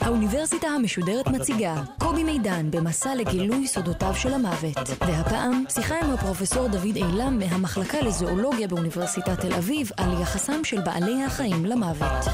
האוניברסיטה 0.00 0.68
המשודרת 0.68 1.28
מציגה 1.28 1.74
קובי 1.98 2.24
מידן 2.24 2.70
במסע 2.70 3.14
לגילוי 3.14 3.66
סודותיו 3.66 4.14
של 4.14 4.34
המוות. 4.34 4.76
והפעם, 5.00 5.64
שיחה 5.68 5.94
עם 6.04 6.10
הפרופסור 6.10 6.68
דוד 6.68 6.96
אילם 6.96 7.38
מהמחלקה 7.38 8.00
לזואולוגיה 8.00 8.68
באוניברסיטת 8.68 9.40
תל 9.40 9.54
אביב 9.54 9.90
על 9.96 10.22
יחסם 10.22 10.64
של 10.64 10.80
בעלי 10.80 11.24
החיים 11.24 11.66
למוות. 11.66 12.24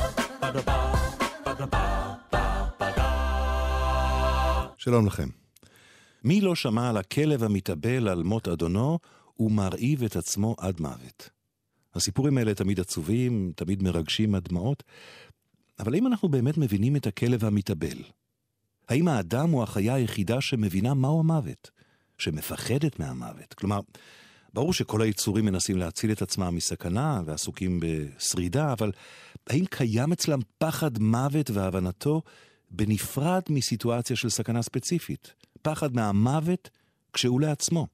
שלום 4.76 5.06
לכם. 5.06 5.28
מי 6.24 6.40
לא 6.40 6.54
שמע 6.54 6.88
על 6.88 6.96
הכלב 6.96 7.44
המתאבל 7.44 8.08
על 8.08 8.22
מות 8.22 8.48
אדונו 8.48 8.98
ומרעיב 9.38 10.02
את 10.02 10.16
עצמו 10.16 10.54
עד 10.58 10.80
מוות? 10.80 11.30
הסיפורים 11.94 12.38
האלה 12.38 12.54
תמיד 12.54 12.80
עצובים, 12.80 13.52
תמיד 13.56 13.82
מרגשים 13.82 14.34
עד 14.34 14.48
דמעות, 14.48 14.82
אבל 15.78 15.94
האם 15.94 16.06
אנחנו 16.06 16.28
באמת 16.28 16.58
מבינים 16.58 16.96
את 16.96 17.06
הכלב 17.06 17.44
המתאבל? 17.44 18.02
האם 18.88 19.08
האדם 19.08 19.50
הוא 19.50 19.62
החיה 19.62 19.94
היחידה 19.94 20.40
שמבינה 20.40 20.94
מהו 20.94 21.20
המוות? 21.20 21.70
שמפחדת 22.18 23.00
מהמוות? 23.00 23.54
כלומר, 23.54 23.80
ברור 24.54 24.72
שכל 24.72 25.02
היצורים 25.02 25.44
מנסים 25.44 25.76
להציל 25.76 26.12
את 26.12 26.22
עצמם 26.22 26.54
מסכנה 26.54 27.22
ועסוקים 27.24 27.80
בשרידה, 27.82 28.72
אבל 28.72 28.92
האם 29.46 29.64
קיים 29.70 30.12
אצלם 30.12 30.38
פחד 30.58 30.98
מוות 30.98 31.50
והבנתו 31.50 32.22
בנפרד 32.70 33.42
מסיטואציה 33.50 34.16
של 34.16 34.28
סכנה 34.28 34.62
ספציפית? 34.62 35.32
פחד 35.62 35.94
מהמוות 35.94 36.70
כשהוא 37.12 37.40
לעצמו. 37.40 37.86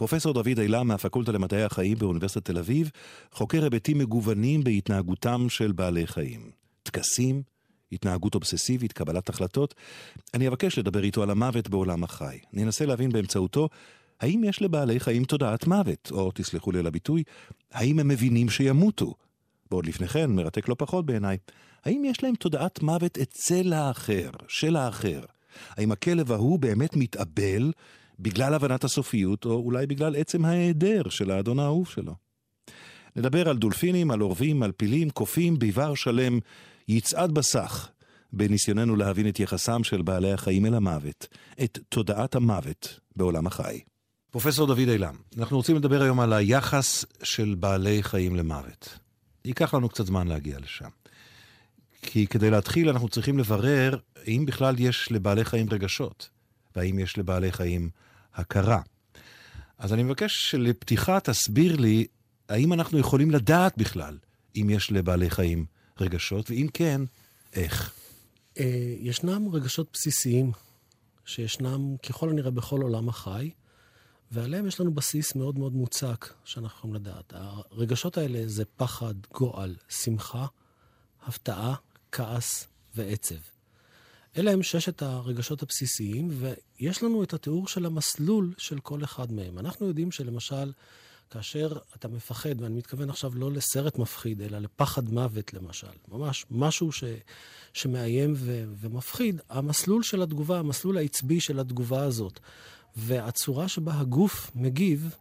פרופסור 0.00 0.32
דוד 0.32 0.58
אילם 0.58 0.88
מהפקולטה 0.88 1.32
למדעי 1.32 1.62
החיים 1.62 1.98
באוניברסיטת 1.98 2.44
תל 2.44 2.58
אביב 2.58 2.90
חוקר 3.32 3.64
היבטים 3.64 3.98
מגוונים 3.98 4.64
בהתנהגותם 4.64 5.46
של 5.48 5.72
בעלי 5.72 6.06
חיים. 6.06 6.50
טקסים, 6.82 7.42
התנהגות 7.92 8.34
אובססיבית, 8.34 8.92
קבלת 8.92 9.28
החלטות. 9.28 9.74
אני 10.34 10.48
אבקש 10.48 10.78
לדבר 10.78 11.04
איתו 11.04 11.22
על 11.22 11.30
המוות 11.30 11.68
בעולם 11.68 12.04
החי. 12.04 12.38
אני 12.54 12.62
אנסה 12.62 12.86
להבין 12.86 13.12
באמצעותו 13.12 13.68
האם 14.20 14.44
יש 14.44 14.62
לבעלי 14.62 15.00
חיים 15.00 15.24
תודעת 15.24 15.66
מוות, 15.66 16.10
או 16.10 16.30
תסלחו 16.34 16.72
לי 16.72 16.78
על 16.78 16.86
הביטוי, 16.86 17.22
האם 17.72 17.98
הם 17.98 18.08
מבינים 18.08 18.50
שימותו? 18.50 19.14
ועוד 19.70 19.86
לפני 19.86 20.08
כן, 20.08 20.30
מרתק 20.30 20.68
לא 20.68 20.76
פחות 20.78 21.06
בעיניי, 21.06 21.36
האם 21.84 22.02
יש 22.06 22.22
להם 22.22 22.34
תודעת 22.34 22.82
מוות 22.82 23.18
אצל 23.18 23.72
האחר, 23.72 24.30
של 24.48 24.76
האחר? 24.76 25.20
האם 25.70 25.92
הכלב 25.92 26.32
ההוא 26.32 26.58
באמת 26.58 26.96
מתאבל 26.96 27.72
בגלל 28.20 28.54
הבנת 28.54 28.84
הסופיות, 28.84 29.44
או 29.44 29.52
אולי 29.52 29.86
בגלל 29.86 30.16
עצם 30.16 30.44
ההיעדר 30.44 31.02
של 31.08 31.30
האדון 31.30 31.58
האהוב 31.58 31.88
שלו. 31.88 32.14
נדבר 33.16 33.48
על 33.48 33.58
דולפינים, 33.58 34.10
על 34.10 34.20
עורבים, 34.20 34.62
על 34.62 34.72
פילים, 34.72 35.10
קופים, 35.10 35.58
ביבר 35.58 35.94
שלם, 35.94 36.38
יצעד 36.88 37.32
בסך, 37.32 37.88
בניסיוננו 38.32 38.96
להבין 38.96 39.28
את 39.28 39.40
יחסם 39.40 39.84
של 39.84 40.02
בעלי 40.02 40.32
החיים 40.32 40.66
אל 40.66 40.74
המוות, 40.74 41.26
את 41.62 41.78
תודעת 41.88 42.34
המוות 42.34 43.00
בעולם 43.16 43.46
החי. 43.46 43.80
פרופסור 44.30 44.66
דוד 44.66 44.78
אילם, 44.78 45.14
אנחנו 45.38 45.56
רוצים 45.56 45.76
לדבר 45.76 46.02
היום 46.02 46.20
על 46.20 46.32
היחס 46.32 47.04
של 47.22 47.54
בעלי 47.58 48.02
חיים 48.02 48.36
למוות. 48.36 48.98
ייקח 49.44 49.74
לנו 49.74 49.88
קצת 49.88 50.06
זמן 50.06 50.28
להגיע 50.28 50.58
לשם. 50.58 50.88
כי 52.02 52.26
כדי 52.26 52.50
להתחיל 52.50 52.88
אנחנו 52.88 53.08
צריכים 53.08 53.38
לברר 53.38 53.98
האם 54.26 54.46
בכלל 54.46 54.74
יש 54.78 55.12
לבעלי 55.12 55.44
חיים 55.44 55.66
רגשות, 55.70 56.28
והאם 56.76 56.98
יש 56.98 57.18
לבעלי 57.18 57.52
חיים 57.52 57.90
הכרה. 58.34 58.80
אז 59.78 59.92
אני 59.92 60.02
מבקש 60.02 60.50
שלפתיחה 60.50 61.20
תסביר 61.20 61.76
לי 61.76 62.06
האם 62.48 62.72
אנחנו 62.72 62.98
יכולים 62.98 63.30
לדעת 63.30 63.78
בכלל 63.78 64.18
אם 64.56 64.70
יש 64.70 64.92
לבעלי 64.92 65.30
חיים 65.30 65.66
רגשות, 66.00 66.50
ואם 66.50 66.66
כן, 66.74 67.00
איך. 67.52 67.92
אה, 68.58 68.94
ישנם 68.98 69.48
רגשות 69.52 69.88
בסיסיים 69.92 70.52
שישנם 71.24 71.96
ככל 71.96 72.28
הנראה 72.28 72.50
בכל 72.50 72.82
עולם 72.82 73.08
החי, 73.08 73.50
ועליהם 74.32 74.66
יש 74.66 74.80
לנו 74.80 74.94
בסיס 74.94 75.34
מאוד 75.34 75.58
מאוד 75.58 75.72
מוצק 75.72 76.32
שאנחנו 76.44 76.78
יכולים 76.78 76.94
לדעת. 76.94 77.32
הרגשות 77.36 78.18
האלה 78.18 78.42
זה 78.46 78.64
פחד, 78.76 79.14
גועל, 79.34 79.76
שמחה, 79.88 80.46
הפתעה, 81.26 81.74
כעס 82.12 82.66
ועצב. 82.94 83.34
אלה 84.36 84.50
הם 84.50 84.62
ששת 84.62 85.02
הרגשות 85.02 85.62
הבסיסיים, 85.62 86.28
ויש 86.30 87.02
לנו 87.02 87.22
את 87.22 87.34
התיאור 87.34 87.68
של 87.68 87.86
המסלול 87.86 88.54
של 88.58 88.80
כל 88.80 89.04
אחד 89.04 89.32
מהם. 89.32 89.58
אנחנו 89.58 89.86
יודעים 89.86 90.12
שלמשל, 90.12 90.72
כאשר 91.30 91.78
אתה 91.96 92.08
מפחד, 92.08 92.60
ואני 92.60 92.74
מתכוון 92.74 93.10
עכשיו 93.10 93.32
לא 93.34 93.52
לסרט 93.52 93.98
מפחיד, 93.98 94.42
אלא 94.42 94.58
לפחד 94.58 95.12
מוות 95.12 95.54
למשל, 95.54 95.86
ממש 96.08 96.46
משהו 96.50 96.92
ש, 96.92 97.04
שמאיים 97.72 98.32
ו, 98.36 98.64
ומפחיד, 98.80 99.40
המסלול 99.48 100.02
של 100.02 100.22
התגובה, 100.22 100.58
המסלול 100.58 100.98
העצבי 100.98 101.40
של 101.40 101.60
התגובה 101.60 102.02
הזאת, 102.02 102.40
והצורה 102.96 103.68
שבה 103.68 104.00
הגוף 104.00 104.50
מגיב, 104.54 105.14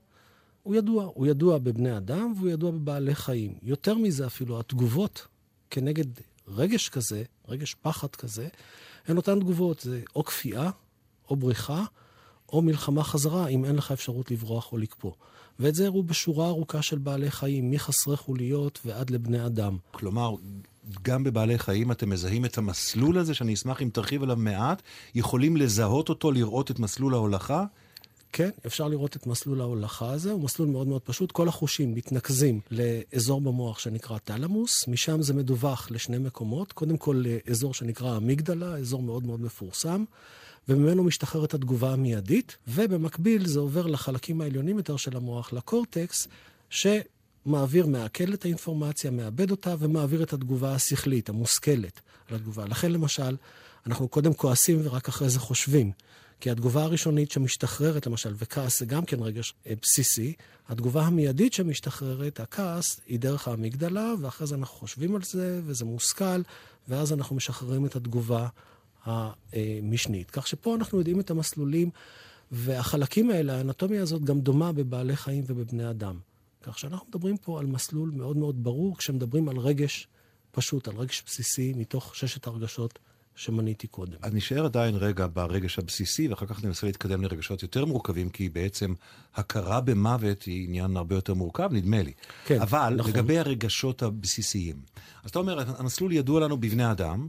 הוא 0.64 0.76
ידוע. 0.76 1.04
הוא 1.14 1.28
ידוע 1.28 1.58
בבני 1.58 1.98
אדם 1.98 2.34
והוא 2.38 2.50
ידוע 2.50 2.72
בבעלי 2.72 3.16
חיים. 3.16 3.54
יותר 3.64 3.96
מזה 3.96 4.28
אפילו, 4.28 4.60
התגובות 4.60 5.28
כנגד 5.70 6.06
רגש 6.48 6.90
כזה, 6.90 7.24
רגש 7.48 7.74
פחד 7.74 8.16
כזה, 8.16 8.48
הן 9.10 9.18
אותן 9.18 9.40
תגובות, 9.40 9.80
זה 9.80 10.02
או 10.16 10.24
כפייה, 10.24 10.70
או 11.30 11.36
בריחה, 11.36 11.84
או 12.54 12.62
מלחמה 12.62 13.04
חזרה, 13.04 13.48
אם 13.48 13.66
אין 13.66 13.76
לך 13.76 13.92
אפשרות 13.92 14.32
לברוח 14.32 14.72
או 14.72 14.78
לקפוא. 14.78 15.12
ואת 15.60 15.76
זה 15.76 15.86
הראו 15.86 16.04
בשורה 16.04 16.48
ארוכה 16.48 16.82
של 16.82 16.98
בעלי 16.98 17.32
חיים, 17.32 17.72
מחסרי 17.72 18.18
חוליות 18.18 18.80
ועד 18.86 19.10
לבני 19.10 19.46
אדם. 19.46 19.78
כלומר, 19.92 20.36
גם 21.02 21.24
בבעלי 21.24 21.60
חיים 21.60 21.92
אתם 21.92 22.10
מזהים 22.10 22.46
את 22.46 22.58
המסלול 22.58 23.18
הזה, 23.18 23.34
שאני 23.34 23.54
אשמח 23.54 23.82
אם 23.82 23.90
תרחיב 23.94 24.24
עליו 24.24 24.38
מעט, 24.38 24.82
יכולים 25.16 25.58
לזהות 25.58 26.10
אותו, 26.10 26.32
לראות 26.32 26.72
את 26.72 26.80
מסלול 26.80 27.14
ההולכה? 27.14 27.66
כן, 28.32 28.50
אפשר 28.66 28.88
לראות 28.88 29.16
את 29.16 29.28
מסלול 29.28 29.62
ההולכה 29.62 30.12
הזה, 30.12 30.32
הוא 30.32 30.42
מסלול 30.42 30.70
מאוד 30.70 30.88
מאוד 30.88 31.02
פשוט. 31.02 31.32
כל 31.32 31.48
החושים 31.48 31.96
מתנקזים 31.96 32.60
לאזור 32.72 33.42
במוח 33.42 33.80
שנקרא 33.80 34.18
תלמוס, 34.18 34.88
משם 34.88 35.22
זה 35.22 35.34
מדווח 35.34 35.92
לשני 35.92 36.18
מקומות. 36.18 36.72
קודם 36.74 36.98
כל 36.98 37.24
לאזור 37.26 37.74
שנקרא 37.74 38.18
אמיגדלה, 38.18 38.78
אזור 38.78 39.02
מאוד 39.04 39.26
מאוד 39.26 39.42
מפורסם, 39.42 40.04
וממנו 40.70 41.04
משתחררת 41.04 41.54
התגובה 41.54 41.94
המיידית, 41.94 42.58
ובמקביל 42.68 43.48
זה 43.48 43.60
עובר 43.60 43.88
לחלקים 43.88 44.42
העליונים 44.42 44.78
יותר 44.78 44.98
של 44.98 45.18
המוח, 45.18 45.54
לקורטקס, 45.54 46.28
שמעביר, 46.70 47.86
מעכל 47.86 48.34
את 48.34 48.46
האינפורמציה, 48.46 49.12
מאבד 49.12 49.52
אותה, 49.52 49.76
ומעביר 49.80 50.24
את 50.24 50.34
התגובה 50.34 50.76
השכלית, 50.76 51.30
המושכלת, 51.30 52.02
על 52.30 52.36
התגובה. 52.36 52.66
לכן 52.66 52.92
למשל, 52.92 53.36
אנחנו 53.86 54.08
קודם 54.08 54.34
כועסים 54.34 54.80
ורק 54.84 55.08
אחרי 55.08 55.30
זה 55.30 55.40
חושבים. 55.40 55.92
כי 56.40 56.52
התגובה 56.52 56.84
הראשונית 56.84 57.32
שמשתחררת, 57.32 58.08
למשל, 58.08 58.34
וכעס 58.38 58.80
זה 58.80 58.86
גם 58.86 59.06
כן 59.06 59.20
רגש 59.20 59.54
אה, 59.68 59.74
בסיסי, 59.82 60.34
התגובה 60.68 61.04
המיידית 61.04 61.54
שמשתחררת, 61.54 62.40
הכעס, 62.40 63.00
היא 63.08 63.20
דרך 63.20 63.48
האמיגדלה, 63.48 64.14
ואחרי 64.20 64.48
זה 64.48 64.56
אנחנו 64.56 64.78
חושבים 64.78 65.16
על 65.16 65.22
זה, 65.24 65.62
וזה 65.66 65.86
מושכל, 65.86 66.42
ואז 66.88 67.14
אנחנו 67.14 67.36
משחררים 67.36 67.86
את 67.86 67.96
התגובה 67.96 68.48
המשנית. 69.06 70.32
כך 70.32 70.48
שפה 70.48 70.76
אנחנו 70.76 70.98
יודעים 70.98 71.20
את 71.20 71.30
המסלולים, 71.30 71.90
והחלקים 72.52 73.30
האלה, 73.30 73.58
האנטומיה 73.58 74.02
הזאת 74.02 74.24
גם 74.24 74.40
דומה 74.40 74.72
בבעלי 74.72 75.16
חיים 75.16 75.44
ובבני 75.48 75.90
אדם. 75.90 76.20
כך 76.64 76.80
שאנחנו 76.80 77.08
מדברים 77.08 77.38
פה 77.38 77.60
על 77.60 77.66
מסלול 77.66 78.12
מאוד 78.16 78.38
מאוד 78.38 78.64
ברור, 78.64 78.98
כשמדברים 78.98 79.50
על 79.50 79.58
רגש 79.58 80.08
פשוט, 80.52 80.88
על 80.88 80.96
רגש 80.96 81.24
בסיסי 81.26 81.74
מתוך 81.78 82.16
ששת 82.16 82.48
הרגשות 82.48 83.00
שמניתי 83.40 83.88
קודם. 83.88 84.18
אז 84.22 84.34
נשאר 84.34 84.66
עדיין 84.66 84.96
רגע 84.96 85.28
ברגש 85.34 85.80
הבסיסי, 85.80 86.28
ואחר 86.28 86.46
כך 86.46 86.64
ננסה 86.64 86.88
להתקדם 86.88 87.22
לרגשות 87.22 87.64
יותר 87.64 87.86
מורכבים, 87.86 88.30
כי 88.30 88.50
בעצם 88.50 88.94
הכרה 89.36 89.82
במוות 89.82 90.44
היא 90.44 90.68
עניין 90.68 90.98
הרבה 90.98 91.16
יותר 91.16 91.34
מורכב, 91.34 91.70
נדמה 91.74 92.04
לי. 92.04 92.14
כן, 92.46 92.62
אבל 92.62 92.96
נכון. 92.98 93.12
לגבי 93.12 93.40
הרגשות 93.40 94.04
הבסיסיים, 94.04 94.76
אז 95.24 95.30
אתה 95.30 95.40
אומר, 95.40 95.64
המסלול 95.78 96.12
ידוע 96.12 96.40
לנו 96.40 96.58
בבני 96.58 96.92
אדם, 96.92 97.28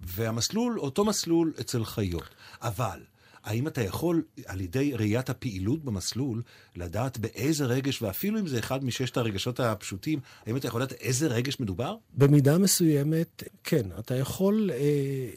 והמסלול, 0.00 0.80
אותו 0.80 1.04
מסלול 1.04 1.52
אצל 1.60 1.84
חיות. 1.84 2.28
אבל... 2.62 3.00
האם 3.44 3.66
אתה 3.66 3.82
יכול, 3.82 4.22
על 4.46 4.60
ידי 4.60 4.92
ראיית 4.94 5.30
הפעילות 5.30 5.84
במסלול, 5.84 6.42
לדעת 6.76 7.18
באיזה 7.18 7.64
רגש, 7.64 8.02
ואפילו 8.02 8.38
אם 8.38 8.46
זה 8.46 8.58
אחד 8.58 8.84
מששת 8.84 9.16
הרגשות 9.16 9.60
הפשוטים, 9.60 10.18
האם 10.46 10.56
אתה 10.56 10.68
יכול 10.68 10.82
לדעת 10.82 10.92
איזה 11.00 11.26
רגש 11.26 11.60
מדובר? 11.60 11.96
במידה 12.14 12.58
מסוימת, 12.58 13.42
כן. 13.64 13.86
אתה 13.98 14.14
יכול 14.14 14.70
אה, 14.72 15.28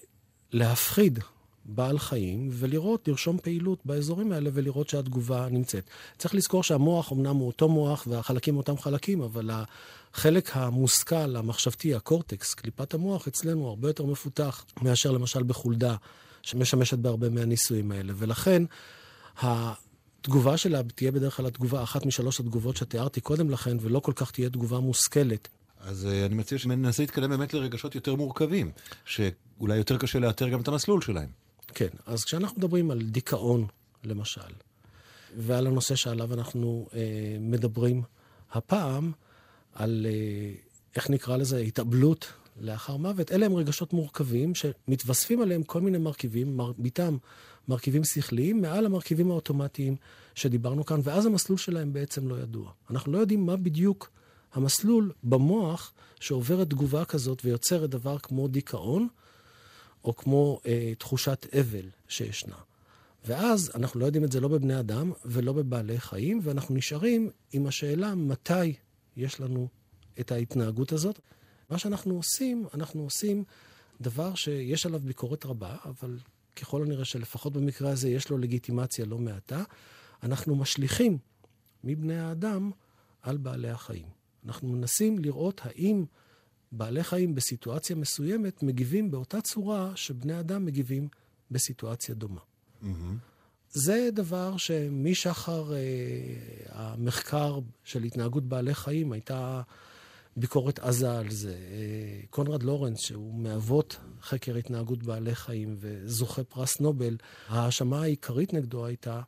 להפחיד 0.51 1.19
בעל 1.65 1.99
חיים 1.99 2.49
ולראות, 2.51 3.07
לרשום 3.07 3.37
פעילות 3.37 3.79
באזורים 3.85 4.31
האלה 4.31 4.49
ולראות 4.53 4.89
שהתגובה 4.89 5.47
נמצאת. 5.51 5.89
צריך 6.17 6.35
לזכור 6.35 6.63
שהמוח 6.63 7.11
אמנם 7.11 7.35
הוא 7.35 7.47
אותו 7.47 7.69
מוח 7.69 8.07
והחלקים 8.07 8.57
אותם 8.57 8.77
חלקים, 8.77 9.21
אבל 9.21 9.49
החלק 10.13 10.49
המושכל, 10.53 11.35
המחשבתי, 11.35 11.95
הקורטקס, 11.95 12.53
קליפת 12.53 12.93
המוח, 12.93 13.27
אצלנו 13.27 13.67
הרבה 13.67 13.89
יותר 13.89 14.05
מפותח 14.05 14.65
מאשר 14.81 15.11
למשל 15.11 15.43
בחולדה. 15.43 15.95
שמשמשת 16.47 16.97
בהרבה 16.97 17.29
מהניסויים 17.29 17.91
האלה. 17.91 18.13
ולכן 18.15 18.63
התגובה 19.41 20.57
שלה 20.57 20.81
תהיה 20.95 21.11
בדרך 21.11 21.37
כלל 21.37 21.45
התגובה, 21.45 21.83
אחת 21.83 22.05
משלוש 22.05 22.39
התגובות 22.39 22.77
שתיארתי 22.77 23.21
קודם 23.21 23.49
לכן, 23.49 23.77
ולא 23.81 23.99
כל 23.99 24.13
כך 24.15 24.31
תהיה 24.31 24.49
תגובה 24.49 24.79
מושכלת. 24.79 25.47
אז 25.79 26.05
uh, 26.05 26.25
אני 26.25 26.35
מציע 26.35 26.57
שננסה 26.57 27.03
להתקדם 27.03 27.29
באמת 27.29 27.53
לרגשות 27.53 27.95
יותר 27.95 28.15
מורכבים, 28.15 28.71
שאולי 29.57 29.77
יותר 29.77 29.97
קשה 29.97 30.19
לאתר 30.19 30.49
גם 30.49 30.61
את 30.61 30.67
המסלול 30.67 31.01
שלהם. 31.01 31.29
כן, 31.73 31.87
אז 32.05 32.23
כשאנחנו 32.23 32.57
מדברים 32.57 32.91
על 32.91 33.01
דיכאון, 33.01 33.65
למשל, 34.03 34.41
ועל 35.37 35.67
הנושא 35.67 35.95
שעליו 35.95 36.33
אנחנו 36.33 36.87
אה, 36.93 36.99
מדברים 37.39 38.03
הפעם, 38.51 39.11
על, 39.73 40.05
אה, 40.09 40.51
איך 40.95 41.09
נקרא 41.09 41.37
לזה, 41.37 41.57
התאבלות 41.57 42.33
לאחר 42.59 42.97
מוות, 42.97 43.31
אלה 43.31 43.45
הם 43.45 43.53
רגשות 43.53 43.93
מורכבים 43.93 44.55
שמתווספים 44.55 45.41
עליהם 45.41 45.63
כל 45.63 45.81
מיני 45.81 45.97
מרכיבים, 45.97 46.57
מרביתם 46.57 47.17
מרכיבים 47.67 48.03
שכליים, 48.03 48.61
מעל 48.61 48.85
המרכיבים 48.85 49.31
האוטומטיים 49.31 49.95
שדיברנו 50.35 50.85
כאן, 50.85 50.99
ואז 51.03 51.25
המסלול 51.25 51.57
שלהם 51.57 51.93
בעצם 51.93 52.27
לא 52.27 52.35
ידוע. 52.35 52.71
אנחנו 52.89 53.11
לא 53.11 53.17
יודעים 53.17 53.45
מה 53.45 53.55
בדיוק 53.55 54.09
המסלול 54.53 55.11
במוח 55.23 55.93
שעוברת 56.19 56.69
תגובה 56.69 57.05
כזאת 57.05 57.45
ויוצרת 57.45 57.89
דבר 57.89 58.17
כמו 58.17 58.47
דיכאון, 58.47 59.07
או 60.03 60.15
כמו 60.15 60.59
אה, 60.65 60.93
תחושת 60.97 61.45
אבל 61.59 61.89
שישנה. 62.07 62.55
ואז 63.25 63.71
אנחנו 63.75 63.99
לא 63.99 64.05
יודעים 64.05 64.23
את 64.23 64.31
זה 64.31 64.39
לא 64.39 64.47
בבני 64.47 64.79
אדם 64.79 65.11
ולא 65.25 65.53
בבעלי 65.53 65.99
חיים, 65.99 66.39
ואנחנו 66.43 66.75
נשארים 66.75 67.29
עם 67.53 67.67
השאלה 67.67 68.15
מתי 68.15 68.73
יש 69.17 69.41
לנו 69.41 69.67
את 70.19 70.31
ההתנהגות 70.31 70.91
הזאת. 70.91 71.19
מה 71.69 71.77
שאנחנו 71.77 72.15
עושים, 72.15 72.65
אנחנו 72.73 73.03
עושים 73.03 73.43
דבר 74.01 74.35
שיש 74.35 74.85
עליו 74.85 74.99
ביקורת 74.99 75.45
רבה, 75.45 75.75
אבל 75.85 76.19
ככל 76.55 76.81
הנראה 76.81 77.05
שלפחות 77.05 77.53
במקרה 77.53 77.89
הזה 77.89 78.09
יש 78.09 78.29
לו 78.29 78.37
לגיטימציה 78.37 79.05
לא 79.05 79.17
מעטה. 79.17 79.63
אנחנו 80.23 80.55
משליכים 80.55 81.17
מבני 81.83 82.19
האדם 82.19 82.71
על 83.21 83.37
בעלי 83.37 83.69
החיים. 83.69 84.07
אנחנו 84.45 84.67
מנסים 84.67 85.19
לראות 85.19 85.61
האם 85.63 86.05
בעלי 86.71 87.03
חיים 87.03 87.35
בסיטואציה 87.35 87.95
מסוימת 87.95 88.63
מגיבים 88.63 89.11
באותה 89.11 89.41
צורה 89.41 89.91
שבני 89.95 90.39
אדם 90.39 90.65
מגיבים 90.65 91.07
בסיטואציה 91.51 92.15
דומה. 92.15 92.41
Mm-hmm. 92.83 92.85
זה 93.69 94.09
דבר 94.13 94.57
שמשחר 94.57 95.73
אה, 95.73 95.79
המחקר 96.69 97.59
של 97.83 98.03
התנהגות 98.03 98.43
בעלי 98.43 98.75
חיים 98.75 99.11
הייתה 99.11 99.61
ביקורת 100.37 100.79
עזה 100.79 101.17
על 101.17 101.31
זה. 101.31 101.53
אה, 101.53 102.27
קונרד 102.29 102.63
לורנס, 102.63 102.99
שהוא 102.99 103.39
מאבות 103.39 103.99
חקר 104.21 104.55
התנהגות 104.55 105.03
בעלי 105.03 105.35
חיים 105.35 105.75
וזוכה 105.79 106.43
פרס 106.43 106.79
נובל, 106.79 107.17
ההאשמה 107.47 108.01
העיקרית 108.01 108.53
נגדו 108.53 108.85
הייתה 108.85 109.21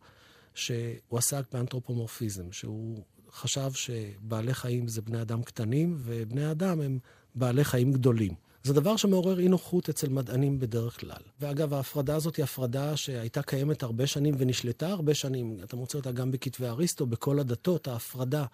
שהוא 0.54 1.18
עסק 1.18 1.44
באנתרופומורפיזם, 1.54 2.52
שהוא 2.52 3.04
חשב 3.32 3.72
שבעלי 3.74 4.54
חיים 4.54 4.88
זה 4.88 5.02
בני 5.02 5.22
אדם 5.22 5.44
קטנים 5.44 5.96
ובני 5.98 6.52
אדם 6.52 6.82
הם 6.82 7.00
בעלי 7.40 7.64
חיים 7.64 7.92
גדולים. 7.92 8.34
זה 8.64 8.74
דבר 8.74 8.98
שמעורר 8.98 9.40
אי 9.40 9.48
נוחות 9.48 9.90
אצל 9.90 10.10
מדענים 10.10 10.60
בדרך 10.60 11.00
כלל. 11.00 11.22
ואגב, 11.40 11.74
ההפרדה 11.74 12.16
הזאת 12.16 12.36
היא 12.36 12.44
הפרדה 12.44 12.98
שהייתה 12.98 13.42
קיימת 13.42 13.84
הרבה 13.84 14.08
שנים 14.08 14.36
ונשלטה 14.38 14.88
הרבה 14.88 15.14
שנים. 15.14 15.58
אתה 15.64 15.76
מוצא 15.76 15.98
אותה 15.98 16.12
גם 16.12 16.32
בכתבי 16.32 16.68
אריסטו, 16.68 17.06
בכל 17.06 17.40
הדתות, 17.40 17.88
ההפרדה 17.88 18.46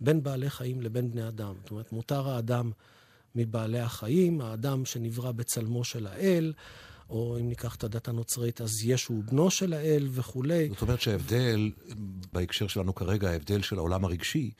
בין 0.00 0.22
בעלי 0.22 0.50
חיים 0.50 0.80
לבין 0.80 1.10
בני 1.10 1.28
אדם. 1.28 1.54
זאת 1.62 1.70
אומרת, 1.70 1.92
מותר 1.92 2.28
האדם 2.28 2.70
מבעלי 3.34 3.80
החיים, 3.80 4.40
האדם 4.40 4.84
שנברא 4.84 5.32
בצלמו 5.32 5.84
של 5.84 6.06
האל, 6.06 6.52
או 7.12 7.38
אם 7.40 7.48
ניקח 7.48 7.74
את 7.74 7.84
הדת 7.84 8.08
הנוצרית, 8.08 8.60
אז 8.60 8.70
ישו 8.84 9.12
הוא 9.12 9.24
בנו 9.24 9.50
של 9.50 9.72
האל 9.72 10.08
וכולי. 10.10 10.68
זאת 10.68 10.82
אומרת 10.82 11.00
שההבדל, 11.00 11.70
בהקשר 12.32 12.66
שלנו 12.66 12.94
כרגע, 12.94 13.30
ההבדל 13.30 13.62
של 13.62 13.78
העולם 13.78 14.04
הרגשי, 14.04 14.50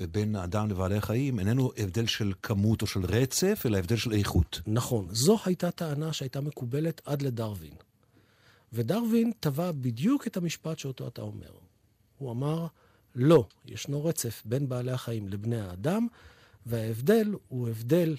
בין 0.00 0.36
האדם 0.36 0.70
לבעלי 0.70 0.96
החיים 0.96 1.38
איננו 1.38 1.72
הבדל 1.76 2.06
של 2.06 2.32
כמות 2.42 2.82
או 2.82 2.86
של 2.86 3.04
רצף, 3.04 3.62
אלא 3.66 3.78
הבדל 3.78 3.96
של 3.96 4.12
איכות. 4.12 4.60
נכון. 4.66 5.06
זו 5.10 5.38
הייתה 5.44 5.70
טענה 5.70 6.12
שהייתה 6.12 6.40
מקובלת 6.40 7.00
עד 7.04 7.22
לדרווין. 7.22 7.74
ודרווין 8.72 9.32
טבע 9.40 9.72
בדיוק 9.72 10.26
את 10.26 10.36
המשפט 10.36 10.78
שאותו 10.78 11.08
אתה 11.08 11.22
אומר. 11.22 11.50
הוא 12.18 12.32
אמר, 12.32 12.66
לא, 13.14 13.46
ישנו 13.66 14.04
רצף 14.04 14.42
בין 14.44 14.68
בעלי 14.68 14.92
החיים 14.92 15.28
לבני 15.28 15.60
האדם, 15.60 16.06
וההבדל 16.66 17.34
הוא 17.48 17.68
הבדל 17.68 18.16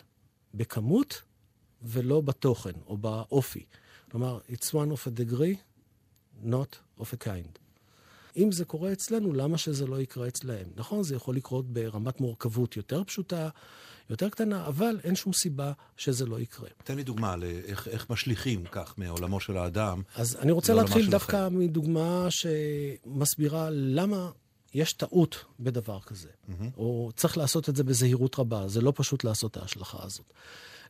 בכמות 0.54 1.22
ולא 1.82 2.22
בתוכן 2.22 2.74
או 2.88 2.98
באופי. 2.98 3.66
כלומר, 4.12 4.40
it's 4.50 4.68
one 4.68 4.92
of 4.94 5.08
a 5.08 5.20
degree, 5.20 5.58
not 6.46 7.02
of 7.02 7.04
a 7.04 7.26
kind. 7.26 7.60
אם 8.38 8.52
זה 8.52 8.66
קורה 8.66 8.92
אצלנו, 8.92 9.34
למה 9.34 9.58
שזה 9.58 9.88
לא 9.88 10.02
יקרה 10.02 10.28
אצלהם? 10.28 10.68
נכון, 10.76 11.04
זה 11.04 11.16
יכול 11.16 11.36
לקרות 11.36 11.66
ברמת 11.74 12.22
מורכבות 12.22 12.78
יותר 12.78 13.04
פשוטה, 13.04 13.50
יותר 14.10 14.30
קטנה, 14.30 14.68
אבל 14.68 15.00
אין 15.04 15.16
שום 15.16 15.34
סיבה 15.34 15.72
שזה 15.98 16.26
לא 16.26 16.40
יקרה. 16.40 16.70
תן 16.84 16.96
לי 16.96 17.04
דוגמה 17.04 17.36
לאיך 17.36 17.88
איך 17.88 18.10
משליכים 18.10 18.64
כך 18.72 18.94
מעולמו 18.98 19.40
של 19.40 19.58
האדם. 19.58 20.02
אז 20.16 20.36
אני 20.36 20.52
רוצה 20.52 20.74
להתחיל 20.74 21.10
דווקא 21.10 21.36
אחר. 21.36 21.50
מדוגמה 21.50 22.28
שמסבירה 22.30 23.70
למה 23.72 24.32
יש 24.74 24.94
טעות 24.94 25.46
בדבר 25.60 26.00
כזה, 26.00 26.30
mm-hmm. 26.30 26.78
או 26.78 27.12
צריך 27.16 27.38
לעשות 27.38 27.70
את 27.70 27.76
זה 27.76 27.84
בזהירות 27.84 28.40
רבה, 28.40 28.68
זה 28.68 28.82
לא 28.82 28.94
פשוט 28.96 29.24
לעשות 29.24 29.52
את 29.52 29.58
ההשלכה 29.58 30.04
הזאת. 30.04 30.34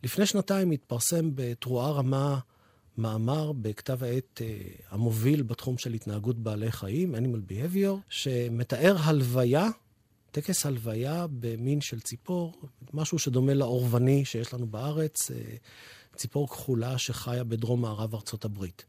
לפני 0.05 0.25
שנתיים 0.25 0.71
התפרסם 0.71 1.29
בתרועה 1.35 1.91
רמה 1.91 2.39
מאמר 2.97 3.51
בכתב 3.51 4.03
העת 4.03 4.41
uh, 4.41 4.83
המוביל 4.89 5.43
בתחום 5.43 5.77
של 5.77 5.93
התנהגות 5.93 6.39
בעלי 6.39 6.71
חיים, 6.71 7.15
Animal 7.15 7.51
Behavior, 7.51 7.95
שמתאר 8.09 8.95
הלוויה, 8.99 9.69
טקס 10.31 10.65
הלוויה 10.65 11.25
במין 11.39 11.81
של 11.81 11.99
ציפור, 11.99 12.53
משהו 12.93 13.19
שדומה 13.19 13.53
לאורבני 13.53 14.25
שיש 14.25 14.53
לנו 14.53 14.67
בארץ, 14.67 15.31
uh, 15.31 15.33
ציפור 16.15 16.47
כחולה 16.47 16.97
שחיה 16.97 17.43
בדרום 17.43 17.81
מערב 17.81 18.15
ארצות 18.15 18.45
הברית. 18.45 18.85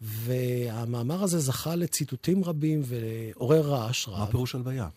והמאמר 0.00 1.22
הזה 1.22 1.38
זכה 1.38 1.74
לציטוטים 1.76 2.44
רבים 2.44 2.82
ועורר 2.84 3.60
רעש 3.60 4.08
רב. 4.08 4.18
מה 4.18 4.26
פירוש 4.26 4.54
הלוויה? 4.54 4.88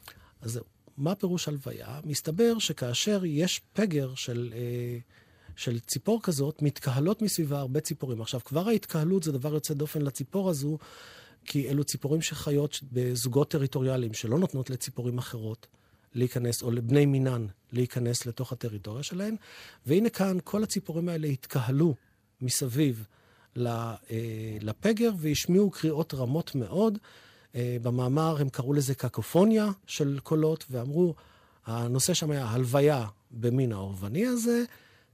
אז 0.41 0.59
מה 0.97 1.15
פירוש 1.15 1.47
הלוויה? 1.47 1.99
מסתבר 2.03 2.59
שכאשר 2.59 3.25
יש 3.25 3.61
פגר 3.73 4.15
של... 4.15 4.53
Uh, 4.53 5.22
של 5.55 5.79
ציפור 5.79 6.19
כזאת, 6.23 6.61
מתקהלות 6.61 7.21
מסביבה 7.21 7.59
הרבה 7.59 7.79
ציפורים. 7.79 8.21
עכשיו, 8.21 8.39
כבר 8.45 8.67
ההתקהלות 8.67 9.23
זה 9.23 9.31
דבר 9.31 9.53
יוצא 9.53 9.73
דופן 9.73 10.01
לציפור 10.01 10.49
הזו, 10.49 10.77
כי 11.45 11.69
אלו 11.69 11.83
ציפורים 11.83 12.21
שחיות 12.21 12.79
בזוגות 12.91 13.51
טריטוריאליים, 13.51 14.13
שלא 14.13 14.39
נותנות 14.39 14.69
לציפורים 14.69 15.17
אחרות 15.17 15.67
להיכנס, 16.13 16.63
או 16.63 16.71
לבני 16.71 17.05
מינן 17.05 17.45
להיכנס 17.71 18.25
לתוך 18.25 18.51
הטריטוריה 18.51 19.03
שלהן. 19.03 19.35
והנה 19.85 20.09
כאן, 20.09 20.37
כל 20.43 20.63
הציפורים 20.63 21.09
האלה 21.09 21.27
התקהלו 21.27 21.95
מסביב 22.41 23.05
אה, 23.57 23.95
לפגר 24.61 25.11
והשמיעו 25.17 25.71
קריאות 25.71 26.13
רמות 26.13 26.55
מאוד. 26.55 26.97
אה, 27.55 27.77
במאמר 27.81 28.37
הם 28.39 28.49
קראו 28.49 28.73
לזה 28.73 28.95
קקופוניה 28.95 29.71
של 29.87 30.19
קולות, 30.23 30.65
ואמרו, 30.71 31.15
הנושא 31.65 32.13
שם 32.13 32.31
היה 32.31 32.45
הלוויה 32.45 33.05
במין 33.31 33.71
האורבני 33.71 34.25
הזה, 34.25 34.63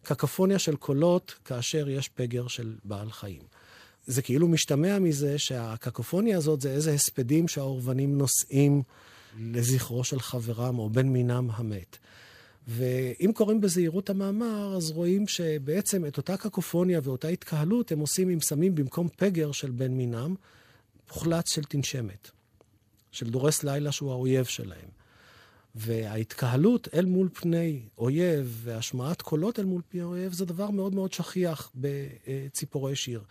קקופוניה 0.04 0.60
של 0.60 0.76
קולות 0.76 1.36
כאשר 1.46 1.90
יש 1.90 2.08
פגר 2.08 2.48
של 2.48 2.76
בעל 2.84 3.12
חיים. 3.12 3.42
זה 4.06 4.22
כאילו 4.22 4.48
משתמע 4.48 5.00
מזה 5.00 5.38
שהקקופוניה 5.38 6.38
הזאת 6.38 6.62
זה 6.62 6.72
איזה 6.72 6.94
הספדים 6.94 7.48
שהאורבנים 7.48 8.18
נושאים 8.18 8.84
לזכרו 9.40 10.04
של 10.04 10.20
חברם 10.20 10.80
או 10.80 10.90
בן 10.90 11.08
מינם 11.08 11.50
המת. 11.54 11.98
ואם 12.68 13.32
קוראים 13.34 13.62
בזהירות 13.62 14.10
המאמר, 14.10 14.74
אז 14.78 14.92
רואים 14.92 15.28
שבעצם 15.28 16.06
את 16.06 16.18
אותה 16.18 16.38
קקופוניה 16.38 17.00
ואותה 17.04 17.28
התקהלות 17.28 17.92
הם 17.92 18.00
עושים 18.00 18.30
אם 18.30 18.42
שמים 18.42 18.76
במקום 18.76 19.08
פגר 19.16 19.52
של 19.52 19.72
בן 19.72 19.92
מינם, 19.92 20.36
מוחלץ 21.08 21.54
של 21.54 21.64
תנשמת, 21.64 22.30
של 23.12 23.30
דורס 23.30 23.64
לילה 23.64 23.92
שהוא 23.92 24.12
האויב 24.12 24.46
שלהם. 24.46 24.99
וההתקהלות 25.76 26.88
אל 26.94 27.06
מול 27.06 27.30
פני 27.34 27.82
אויב 27.98 28.62
והשמעת 28.64 29.22
קולות 29.22 29.60
אל 29.60 29.66
מול 29.66 29.82
פני 29.90 30.04
אויב 30.04 30.34
זה 30.34 30.46
דבר 30.46 30.70
מאוד 30.70 30.96
מאוד 30.96 31.14
שכיח 31.14 31.72
בציפורי 31.76 32.96
שיר. 32.96 33.24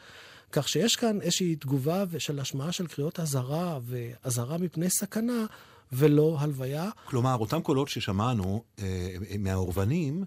כך 0.53 0.69
שיש 0.69 0.97
כאן 0.97 1.21
איזושהי 1.21 1.57
תגובה 1.57 2.05
של 2.19 2.41
השמעה 2.41 2.73
של 2.73 2.87
קריאות 2.87 3.21
אזהרה 3.21 3.79
ואזהרה 3.83 4.59
מפני 4.59 4.91
סכנה 4.91 5.47
ולא 5.93 6.37
הלוויה. 6.41 6.91
כלומר, 7.05 7.37
אותם 7.37 7.61
קולות 7.61 7.89
ששמענו 7.89 8.63
אה, 8.79 9.15
מהאורבנים, 9.39 10.25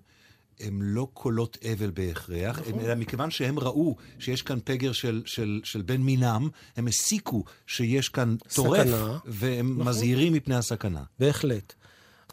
הם 0.60 0.82
לא 0.82 1.08
קולות 1.14 1.58
אבל 1.74 1.92
בהכרח, 1.92 2.60
נכון. 2.60 2.80
אלא 2.80 2.96
מכיוון 2.96 3.32
שהם 3.32 3.60
ראו 3.60 3.96
שיש 4.20 4.42
כאן 4.42 4.60
פגר 4.64 4.92
של, 4.92 5.22
של, 5.26 5.62
של 5.64 5.82
בן 5.82 6.02
מינם, 6.02 6.50
הם 6.76 6.88
הסיקו 6.88 7.44
שיש 7.68 8.10
כאן 8.10 8.36
טורף, 8.56 8.88
והם 9.26 9.74
נכון. 9.74 9.88
מזהירים 9.88 10.34
מפני 10.34 10.56
הסכנה. 10.56 11.04
בהחלט. 11.20 11.74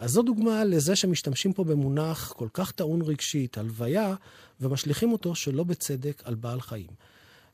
אז 0.01 0.11
זו 0.11 0.23
דוגמה 0.23 0.65
לזה 0.65 0.97
שמשתמשים 0.97 1.53
פה 1.53 1.65
במונח 1.65 2.33
כל 2.33 2.49
כך 2.53 2.73
טעון 2.73 3.03
רגשית, 3.03 3.59
הלוויה, 3.59 4.15
ומשליכים 4.61 5.13
אותו 5.13 5.35
שלא 5.35 5.65
בצדק 5.65 6.23
על 6.25 6.35
בעל 6.35 6.61
חיים. 6.61 6.91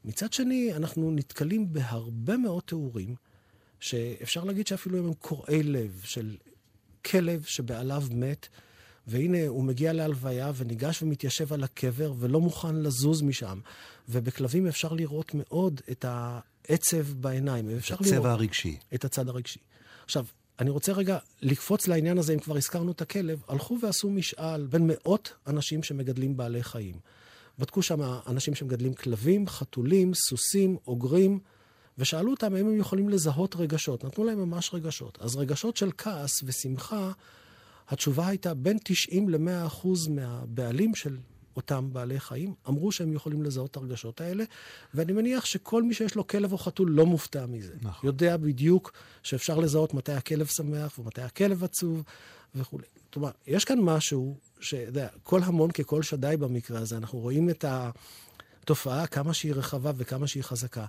מצד 0.04 0.32
שני, 0.32 0.74
אנחנו 0.76 1.10
נתקלים 1.10 1.72
בהרבה 1.72 2.36
מאוד 2.36 2.62
תיאורים 2.62 3.14
שאפשר 3.80 4.44
להגיד 4.44 4.66
שאפילו 4.66 4.98
הם 4.98 5.14
קורעי 5.14 5.62
לב, 5.62 6.00
של 6.04 6.36
כלב 7.04 7.44
שבעליו 7.44 8.02
מת, 8.10 8.48
והנה 9.06 9.46
הוא 9.46 9.64
מגיע 9.64 9.92
להלוויה 9.92 10.52
וניגש 10.56 11.02
ומתיישב 11.02 11.52
על 11.52 11.64
הקבר 11.64 12.12
ולא 12.18 12.40
מוכן 12.40 12.76
לזוז 12.76 13.22
משם. 13.22 13.60
ובכלבים 14.08 14.66
אפשר 14.66 14.92
לראות 14.92 15.30
מאוד 15.34 15.80
את 15.90 16.04
העצב 16.08 17.12
בעיניים. 17.12 17.70
אפשר 17.76 17.94
הצבע 17.94 18.10
לראות 18.10 18.26
הרגשי. 18.26 18.76
את 18.94 19.04
הצד 19.04 19.28
הרגשי. 19.28 19.58
עכשיו, 20.04 20.24
אני 20.60 20.70
רוצה 20.70 20.92
רגע 20.92 21.18
לקפוץ 21.42 21.88
לעניין 21.88 22.18
הזה, 22.18 22.32
אם 22.32 22.38
כבר 22.38 22.56
הזכרנו 22.56 22.92
את 22.92 23.00
הכלב, 23.00 23.42
הלכו 23.48 23.78
ועשו 23.82 24.10
משאל 24.10 24.66
בין 24.66 24.86
מאות 24.86 25.32
אנשים 25.46 25.82
שמגדלים 25.82 26.36
בעלי 26.36 26.62
חיים. 26.62 26.94
בדקו 27.58 27.82
שם 27.82 28.00
אנשים 28.26 28.54
שמגדלים 28.54 28.94
כלבים, 28.94 29.48
חתולים, 29.48 30.14
סוסים, 30.14 30.76
אוגרים, 30.86 31.40
ושאלו 31.98 32.30
אותם 32.30 32.54
האם 32.54 32.66
הם 32.66 32.76
יכולים 32.76 33.08
לזהות 33.08 33.56
רגשות. 33.56 34.04
נתנו 34.04 34.24
להם 34.24 34.38
ממש 34.38 34.70
רגשות. 34.74 35.18
אז 35.20 35.36
רגשות 35.36 35.76
של 35.76 35.90
כעס 35.98 36.42
ושמחה, 36.44 37.12
התשובה 37.88 38.28
הייתה 38.28 38.54
בין 38.54 38.78
90 38.84 39.28
ל-100 39.28 39.66
אחוז 39.66 40.08
מהבעלים 40.08 40.94
של 40.94 41.16
אותם 41.56 41.88
בעלי 41.92 42.20
חיים, 42.20 42.54
אמרו 42.68 42.92
שהם 42.92 43.12
יכולים 43.12 43.42
לזהות 43.42 43.70
את 43.70 43.76
הרגשות 43.76 44.20
האלה, 44.20 44.44
ואני 44.94 45.12
מניח 45.12 45.44
שכל 45.44 45.82
מי 45.82 45.94
שיש 45.94 46.14
לו 46.14 46.26
כלב 46.26 46.52
או 46.52 46.58
חתול 46.58 46.90
לא 46.90 47.06
מופתע 47.06 47.46
מזה. 47.46 47.74
נכון. 47.82 48.06
יודע 48.06 48.36
בדיוק 48.36 48.92
שאפשר 49.22 49.58
לזהות 49.58 49.94
מתי 49.94 50.12
הכלב 50.12 50.46
שמח 50.46 50.98
ומתי 50.98 51.22
הכלב 51.22 51.64
עצוב 51.64 52.02
וכולי. 52.54 52.86
זאת 53.04 53.16
אומרת, 53.16 53.34
יש 53.46 53.64
כאן 53.64 53.80
משהו 53.80 54.36
שאתה 54.60 55.06
כל 55.22 55.42
המון 55.42 55.70
ככל 55.70 56.02
שדי 56.02 56.34
במקרה 56.38 56.78
הזה, 56.78 56.96
אנחנו 56.96 57.18
רואים 57.18 57.50
את 57.50 57.64
התופעה, 58.62 59.06
כמה 59.06 59.34
שהיא 59.34 59.54
רחבה 59.54 59.92
וכמה 59.96 60.26
שהיא 60.26 60.42
חזקה. 60.42 60.86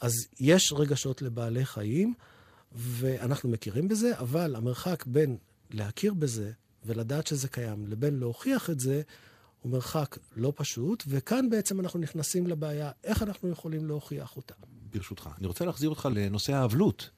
אז 0.00 0.12
יש 0.40 0.72
רגשות 0.72 1.22
לבעלי 1.22 1.64
חיים, 1.64 2.14
ואנחנו 2.74 3.48
מכירים 3.48 3.88
בזה, 3.88 4.18
אבל 4.18 4.56
המרחק 4.56 5.04
בין 5.06 5.36
להכיר 5.70 6.14
בזה 6.14 6.52
ולדעת 6.84 7.26
שזה 7.26 7.48
קיים, 7.48 7.86
לבין 7.86 8.18
להוכיח 8.18 8.70
את 8.70 8.80
זה, 8.80 9.02
הוא 9.62 9.72
מרחק 9.72 10.18
לא 10.36 10.52
פשוט, 10.56 11.04
וכאן 11.08 11.50
בעצם 11.50 11.80
אנחנו 11.80 11.98
נכנסים 11.98 12.46
לבעיה, 12.46 12.90
איך 13.04 13.22
אנחנו 13.22 13.48
יכולים 13.48 13.86
להוכיח 13.86 14.36
אותה. 14.36 14.54
ברשותך, 14.92 15.28
אני 15.38 15.46
רוצה 15.46 15.64
להחזיר 15.64 15.90
אותך 15.90 16.08
לנושא 16.14 16.52
האבלות, 16.52 17.10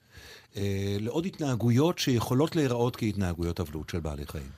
אה, 0.55 0.97
לעוד 0.99 1.25
התנהגויות 1.25 1.99
שיכולות 1.99 2.55
להיראות 2.55 2.95
כהתנהגויות 2.95 3.59
אבלות 3.59 3.89
של 3.89 3.99
בעלי 3.99 4.25
חיים. 4.27 4.49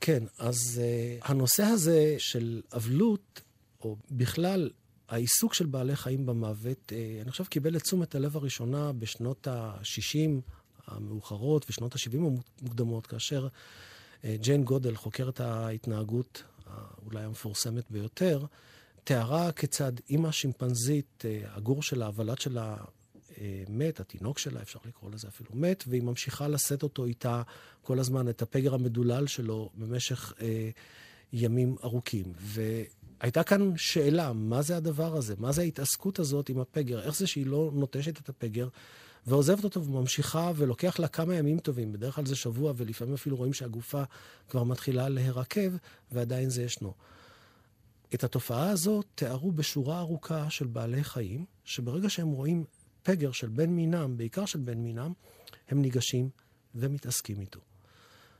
כן, 0.00 0.22
אז 0.38 0.80
אה, 0.82 1.18
הנושא 1.22 1.62
הזה 1.62 2.14
של 2.18 2.62
אבלות, 2.76 3.40
או 3.80 3.96
בכלל 4.10 4.70
העיסוק 5.08 5.54
של 5.54 5.66
בעלי 5.66 5.96
חיים 5.96 6.26
במוות, 6.26 6.92
אה, 6.92 7.18
אני 7.22 7.30
חושב 7.30 7.44
קיבל 7.44 7.76
את 7.76 7.82
תשומת 7.82 8.14
הלב 8.14 8.36
הראשונה 8.36 8.92
בשנות 8.92 9.46
ה-60 9.46 10.40
המאוחרות 10.86 11.66
ושנות 11.70 11.94
ה-70 11.94 12.16
המוקדמות, 12.16 13.06
כאשר 13.06 13.48
אה, 14.24 14.36
ג'יין 14.40 14.64
גודל, 14.64 14.96
חוקרת 14.96 15.40
ההתנהגות 15.40 16.42
אולי 17.04 17.24
המפורסמת 17.24 17.90
ביותר, 17.90 18.44
תיארה 19.04 19.52
כיצד 19.52 19.92
אימא 20.10 20.32
שימפנזית, 20.32 21.24
אה, 21.24 21.40
הגור 21.54 21.82
שלה, 21.82 22.06
הוולד 22.06 22.40
שלה 22.40 22.76
מת, 23.68 24.00
התינוק 24.00 24.38
שלה, 24.38 24.62
אפשר 24.62 24.78
לקרוא 24.84 25.10
לזה 25.10 25.28
אפילו 25.28 25.50
מת, 25.54 25.84
והיא 25.86 26.02
ממשיכה 26.02 26.48
לשאת 26.48 26.82
אותו 26.82 27.04
איתה 27.04 27.42
כל 27.82 27.98
הזמן, 27.98 28.28
את 28.28 28.42
הפגר 28.42 28.74
המדולל 28.74 29.26
שלו, 29.26 29.70
במשך 29.74 30.32
אה, 30.40 30.70
ימים 31.32 31.76
ארוכים. 31.84 32.32
והייתה 32.38 33.42
כאן 33.42 33.72
שאלה, 33.76 34.32
מה 34.32 34.62
זה 34.62 34.76
הדבר 34.76 35.16
הזה? 35.16 35.34
מה 35.38 35.52
זה 35.52 35.62
ההתעסקות 35.62 36.18
הזאת 36.18 36.48
עם 36.48 36.58
הפגר? 36.60 37.02
איך 37.02 37.16
זה 37.16 37.26
שהיא 37.26 37.46
לא 37.46 37.70
נוטשת 37.74 38.20
את 38.20 38.28
הפגר 38.28 38.68
ועוזבת 39.26 39.64
אותו 39.64 39.84
וממשיכה 39.84 40.52
ולוקח 40.56 40.98
לה 40.98 41.08
כמה 41.08 41.34
ימים 41.34 41.58
טובים, 41.58 41.92
בדרך 41.92 42.14
כלל 42.14 42.26
זה 42.26 42.36
שבוע, 42.36 42.72
ולפעמים 42.76 43.14
אפילו 43.14 43.36
רואים 43.36 43.52
שהגופה 43.52 44.02
כבר 44.48 44.64
מתחילה 44.64 45.08
להירקב, 45.08 45.70
ועדיין 46.12 46.50
זה 46.50 46.62
ישנו. 46.62 46.92
את 48.14 48.24
התופעה 48.24 48.70
הזאת 48.70 49.06
תיארו 49.14 49.52
בשורה 49.52 49.98
ארוכה 49.98 50.50
של 50.50 50.66
בעלי 50.66 51.04
חיים, 51.04 51.44
שברגע 51.64 52.10
שהם 52.10 52.28
רואים 52.28 52.64
פגר 53.02 53.32
של 53.32 53.48
בן 53.48 53.70
מינם, 53.70 54.16
בעיקר 54.16 54.44
של 54.46 54.58
בן 54.58 54.78
מינם, 54.78 55.12
הם 55.68 55.82
ניגשים 55.82 56.28
ומתעסקים 56.74 57.40
איתו. 57.40 57.60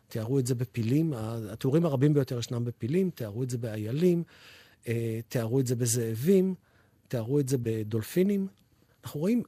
תיארו 0.09 0.39
את 0.39 0.47
זה 0.47 0.55
בפילים, 0.55 1.13
התיאורים 1.17 1.87
הרבים 1.87 2.15
ביותר 2.15 2.39
ישנם 2.39 2.65
בפילים, 2.65 3.11
תיארו 3.11 3.43
את 3.43 3.51
זה 3.51 3.59
באיילים, 3.59 4.23
אה, 4.89 5.21
תיארו 5.29 5.61
את 5.61 5.67
זה 5.67 5.77
בזאבים, 5.77 6.55
תיארו 7.09 7.41
את 7.41 7.49
זה 7.49 7.57
בדולפינים. 7.63 8.47
אנחנו 9.05 9.21
רואים 9.21 9.43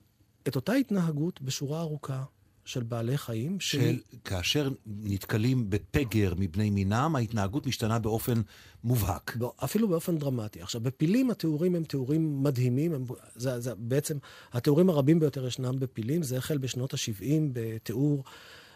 את 0.48 0.56
אותה 0.56 0.72
התנהגות 0.72 1.42
בשורה 1.42 1.80
ארוכה 1.80 2.24
של 2.68 2.82
בעלי 2.82 3.18
חיים. 3.18 3.60
של 3.60 3.78
שהיא... 3.78 4.00
כאשר 4.24 4.68
נתקלים 4.86 5.70
בפגר 5.70 6.32
מבני 6.36 6.70
מינם, 6.70 7.16
ההתנהגות 7.16 7.66
משתנה 7.66 7.98
באופן 7.98 8.40
מובהק. 8.84 9.36
אפילו 9.64 9.88
באופן 9.88 10.18
דרמטי. 10.18 10.62
עכשיו, 10.62 10.80
בפילים 10.80 11.30
התיאורים 11.30 11.74
הם 11.74 11.84
תיאורים 11.84 12.42
מדהימים. 12.42 12.94
הם, 12.94 13.04
זה, 13.34 13.60
זה 13.60 13.74
בעצם, 13.74 14.18
התיאורים 14.52 14.90
הרבים 14.90 15.20
ביותר 15.20 15.46
ישנם 15.46 15.74
בפילים. 15.78 16.22
זה 16.22 16.38
החל 16.38 16.58
בשנות 16.58 16.94
ה-70 16.94 17.24
בתיאור 17.52 18.24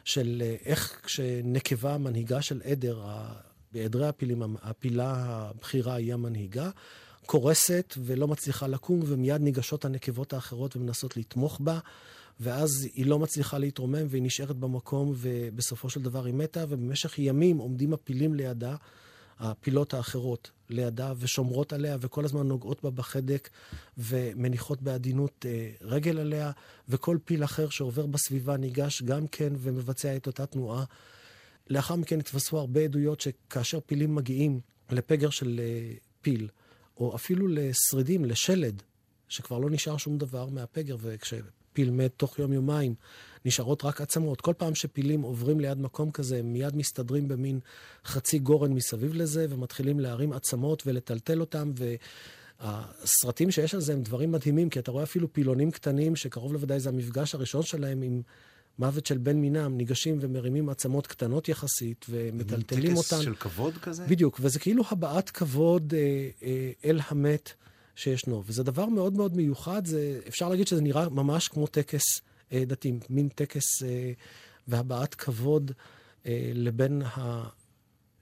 של 0.05 0.43
אה, 0.45 0.57
איך 0.65 1.01
כשנקבה 1.05 1.99
מנהיגה 1.99 2.43
של 2.43 2.61
עדר, 2.65 3.07
בעדרי 3.73 4.09
הפילים, 4.09 4.43
הפילה 4.63 5.15
הבכירה 5.17 5.95
היא 5.95 6.15
המנהיגה. 6.15 6.71
קורסת 7.27 7.95
ולא 7.99 8.29
מצליחה 8.29 8.67
לקום, 8.67 9.01
ומיד 9.07 9.41
ניגשות 9.43 9.85
הנקבות 9.85 10.33
האחרות 10.33 10.77
ומנסות 10.77 11.17
לתמוך 11.17 11.61
בה, 11.61 11.79
ואז 12.41 12.89
היא 12.95 13.07
לא 13.07 13.19
מצליחה 13.19 13.59
להתרומם 13.59 14.07
והיא 14.09 14.23
נשארת 14.23 14.57
במקום, 14.57 15.13
ובסופו 15.17 15.91
של 15.91 16.03
דבר 16.03 16.25
היא 16.25 16.35
מתה, 16.35 16.65
ובמשך 16.69 17.19
ימים 17.19 17.59
עומדים 17.59 17.93
הפילים 17.93 18.35
לידה, 18.35 18.77
הפילות 19.39 19.95
האחרות 19.95 20.51
לידה, 20.71 21.13
ושומרות 21.19 21.73
עליה, 21.73 21.97
וכל 22.01 22.25
הזמן 22.25 22.49
נוגעות 22.49 22.83
בה 22.83 22.91
בחדק, 22.91 23.49
ומניחות 23.99 24.83
בעדינות 24.83 25.47
אה, 25.49 25.71
רגל 25.81 26.19
עליה, 26.19 26.51
וכל 26.89 27.19
פיל 27.25 27.45
אחר 27.45 27.69
שעובר 27.69 28.07
בסביבה 28.07 28.57
ניגש 28.57 29.03
גם 29.03 29.27
כן 29.27 29.53
ומבצע 29.59 30.17
את 30.17 30.27
אותה 30.27 30.47
תנועה. 30.47 30.85
לאחר 31.71 31.97
מכן 31.97 32.19
התווספו 32.19 32.59
הרבה 32.59 32.81
עדויות 32.81 33.21
שכאשר 33.21 33.81
פילים 33.87 34.15
מגיעים 34.15 34.61
לפגר 34.91 35.31
של 35.31 35.61
אה, 35.63 35.95
פיל, 36.21 36.49
או 36.97 37.15
אפילו 37.15 37.49
לשרידים, 37.49 38.25
לשלד, 38.25 38.83
שכבר 39.29 39.59
לא 39.59 39.71
נשאר 39.71 39.97
שום 39.97 40.19
דבר 40.19 40.47
מהפגר, 40.47 40.97
וכשפיל 41.01 41.91
מת 41.91 42.13
תוך 42.17 42.39
יום-יומיים, 42.39 42.95
נשארות 43.45 43.85
רק 43.85 44.01
עצמות. 44.01 44.41
כל 44.41 44.55
פעם 44.57 44.75
שפילים 44.75 45.23
עוברים 45.23 45.61
ליד 45.61 45.79
מקום 45.79 46.11
כזה, 46.11 46.39
הם 46.39 46.53
מיד 46.53 46.77
מסתדרים 46.77 47.29
במין 47.29 47.61
חצי 48.05 48.39
גורן 48.39 48.73
מסביב 48.73 49.15
לזה, 49.15 49.47
ומתחילים 49.51 50.01
להרים 50.01 50.33
עצמות 50.33 50.83
ולטלטל 50.87 51.41
אותם, 51.41 51.71
והסרטים 52.61 53.51
שיש 53.51 53.75
על 53.75 53.81
זה 53.81 53.93
הם 53.93 54.03
דברים 54.03 54.33
מדהימים, 54.33 54.71
כי 54.71 54.79
אתה 54.79 54.91
רואה 54.91 55.05
אפילו 55.05 55.33
פילונים 55.33 55.71
קטנים, 55.71 56.17
שקרוב 56.17 56.53
לוודאי 56.53 56.81
זה 56.81 56.89
המפגש 56.89 57.35
הראשון 57.35 57.63
שלהם 57.63 58.03
עם 58.03 58.23
מוות 58.79 59.07
של 59.07 59.19
בן 59.19 59.37
מינם, 59.37 59.77
ניגשים 59.77 60.19
ומרימים 60.21 60.69
עצמות 60.69 61.07
קטנות 61.07 61.49
יחסית 61.49 62.07
ומטלטלים 62.09 62.97
אותן. 62.97 63.17
טקס 63.17 63.25
של 63.25 63.35
כבוד 63.35 63.77
כזה? 63.77 64.07
בדיוק, 64.07 64.39
וזה 64.43 64.59
כאילו 64.59 64.85
הבעת 64.91 65.31
כבוד 65.31 65.95
אה, 65.97 66.29
אה, 66.43 66.71
אל 66.85 67.01
המת 67.09 67.53
שישנו. 67.97 68.43
וזה 68.47 68.63
דבר 68.63 68.87
מאוד 68.87 69.13
מאוד 69.13 69.37
מיוחד, 69.37 69.87
זה, 69.87 70.21
אפשר 70.29 70.49
להגיד 70.49 70.67
שזה 70.67 70.81
נראה 70.81 71.09
ממש 71.09 71.49
כמו 71.49 71.67
טקס 71.67 72.03
אה, 72.53 72.65
דתי, 72.67 72.93
מין 73.11 73.29
טקס 73.29 73.83
אה, 73.83 74.13
והבעת 74.69 75.15
כבוד 75.15 75.73
אה, 76.27 76.51
לבן 76.55 77.03
ה... 77.03 77.49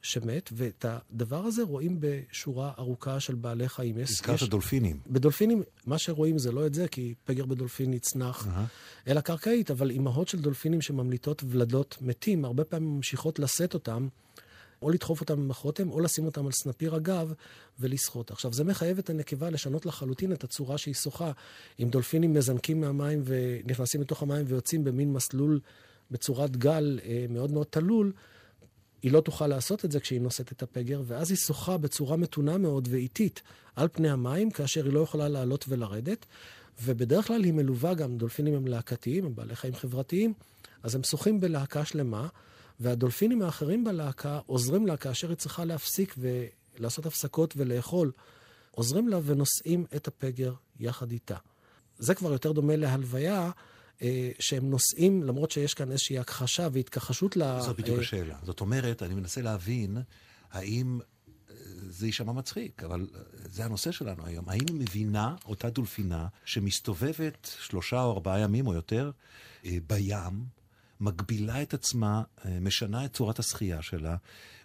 שמת, 0.02 0.50
ואת 0.52 0.84
הדבר 0.88 1.44
הזה 1.44 1.62
רואים 1.62 1.96
בשורה 2.00 2.72
ארוכה 2.78 3.20
של 3.20 3.34
בעלי 3.34 3.68
חיים. 3.68 3.98
הזכרת. 3.98 4.42
דולפינים. 4.42 5.00
בדולפינים, 5.06 5.62
מה 5.86 5.98
שרואים 5.98 6.38
זה 6.38 6.52
לא 6.52 6.66
את 6.66 6.74
זה, 6.74 6.88
כי 6.88 7.14
פגר 7.24 7.44
בדולפין 7.44 7.90
נצנח 7.90 8.46
uh-huh. 8.46 9.10
אל 9.10 9.18
הקרקעית, 9.18 9.70
אבל 9.70 9.90
אימהות 9.90 10.28
של 10.28 10.38
דולפינים 10.38 10.80
שממליטות 10.80 11.42
ולדות 11.46 11.96
מתים, 12.00 12.44
הרבה 12.44 12.64
פעמים 12.64 12.96
ממשיכות 12.96 13.38
לשאת 13.38 13.74
אותם, 13.74 14.08
או 14.82 14.90
לדחוף 14.90 15.20
אותם 15.20 15.36
במחרותם, 15.36 15.90
או 15.90 16.00
לשים 16.00 16.26
אותם 16.26 16.46
על 16.46 16.52
סנפיר 16.52 16.94
הגב 16.94 17.32
ולשחות. 17.80 18.30
עכשיו, 18.30 18.52
זה 18.52 18.64
מחייב 18.64 18.98
את 18.98 19.10
הנקבה 19.10 19.50
לשנות 19.50 19.86
לחלוטין 19.86 20.32
את 20.32 20.44
הצורה 20.44 20.78
שהיא 20.78 20.94
שוחה. 20.94 21.32
אם 21.80 21.88
דולפינים 21.88 22.34
מזנקים 22.34 22.80
מהמים 22.80 23.22
ונכנסים 23.24 24.00
לתוך 24.00 24.22
המים 24.22 24.44
ויוצאים 24.48 24.84
במין 24.84 25.12
מסלול 25.12 25.60
בצורת 26.10 26.56
גל 26.56 27.00
אה, 27.04 27.26
מאוד 27.28 27.52
מאוד 27.52 27.66
תלול, 27.70 28.12
היא 29.02 29.12
לא 29.12 29.20
תוכל 29.20 29.46
לעשות 29.46 29.84
את 29.84 29.92
זה 29.92 30.00
כשהיא 30.00 30.20
נושאת 30.20 30.52
את 30.52 30.62
הפגר, 30.62 31.02
ואז 31.06 31.30
היא 31.30 31.38
שוחה 31.38 31.76
בצורה 31.76 32.16
מתונה 32.16 32.58
מאוד 32.58 32.88
ואיטית 32.90 33.42
על 33.76 33.88
פני 33.92 34.10
המים, 34.10 34.50
כאשר 34.50 34.84
היא 34.84 34.92
לא 34.92 35.00
יכולה 35.00 35.28
לעלות 35.28 35.64
ולרדת. 35.68 36.26
ובדרך 36.82 37.26
כלל 37.26 37.44
היא 37.44 37.52
מלווה 37.52 37.94
גם, 37.94 38.18
דולפינים 38.18 38.54
הם 38.54 38.66
להקתיים, 38.66 39.24
הם 39.24 39.34
בעלי 39.34 39.56
חיים 39.56 39.74
חברתיים, 39.74 40.32
אז 40.82 40.94
הם 40.94 41.02
שוחים 41.02 41.40
בלהקה 41.40 41.84
שלמה, 41.84 42.28
והדולפינים 42.80 43.42
האחרים 43.42 43.84
בלהקה 43.84 44.40
עוזרים 44.46 44.86
לה 44.86 44.96
כאשר 44.96 45.28
היא 45.28 45.36
צריכה 45.36 45.64
להפסיק 45.64 46.14
ולעשות 46.18 47.06
הפסקות 47.06 47.54
ולאכול. 47.56 48.12
עוזרים 48.70 49.08
לה 49.08 49.18
ונושאים 49.24 49.84
את 49.96 50.08
הפגר 50.08 50.54
יחד 50.80 51.12
איתה. 51.12 51.36
זה 51.98 52.14
כבר 52.14 52.32
יותר 52.32 52.52
דומה 52.52 52.76
להלוויה, 52.76 53.50
שהם 54.38 54.70
נושאים, 54.70 55.22
למרות 55.22 55.50
שיש 55.50 55.74
כאן 55.74 55.90
איזושהי 55.90 56.18
הכחשה 56.18 56.68
והתכחשות 56.72 57.36
ל... 57.36 57.60
זאת 57.60 57.80
בדיוק 57.80 57.98
השאלה. 57.98 58.36
זאת 58.42 58.60
אומרת, 58.60 59.02
אני 59.02 59.14
מנסה 59.14 59.42
להבין 59.42 59.98
האם 60.52 61.00
זה 61.88 62.06
יישמע 62.06 62.32
מצחיק, 62.32 62.84
אבל 62.84 63.06
זה 63.44 63.64
הנושא 63.64 63.92
שלנו 63.92 64.26
היום. 64.26 64.48
האם 64.48 64.64
היא 64.68 64.76
מבינה, 64.76 65.36
אותה 65.46 65.70
דולפינה, 65.70 66.26
שמסתובבת 66.44 67.56
שלושה 67.60 68.02
או 68.02 68.12
ארבעה 68.12 68.40
ימים 68.40 68.66
או 68.66 68.74
יותר 68.74 69.10
בים, 69.64 70.44
מגבילה 71.00 71.62
את 71.62 71.74
עצמה, 71.74 72.22
משנה 72.60 73.04
את 73.04 73.12
צורת 73.12 73.38
השחייה 73.38 73.82
שלה, 73.82 74.16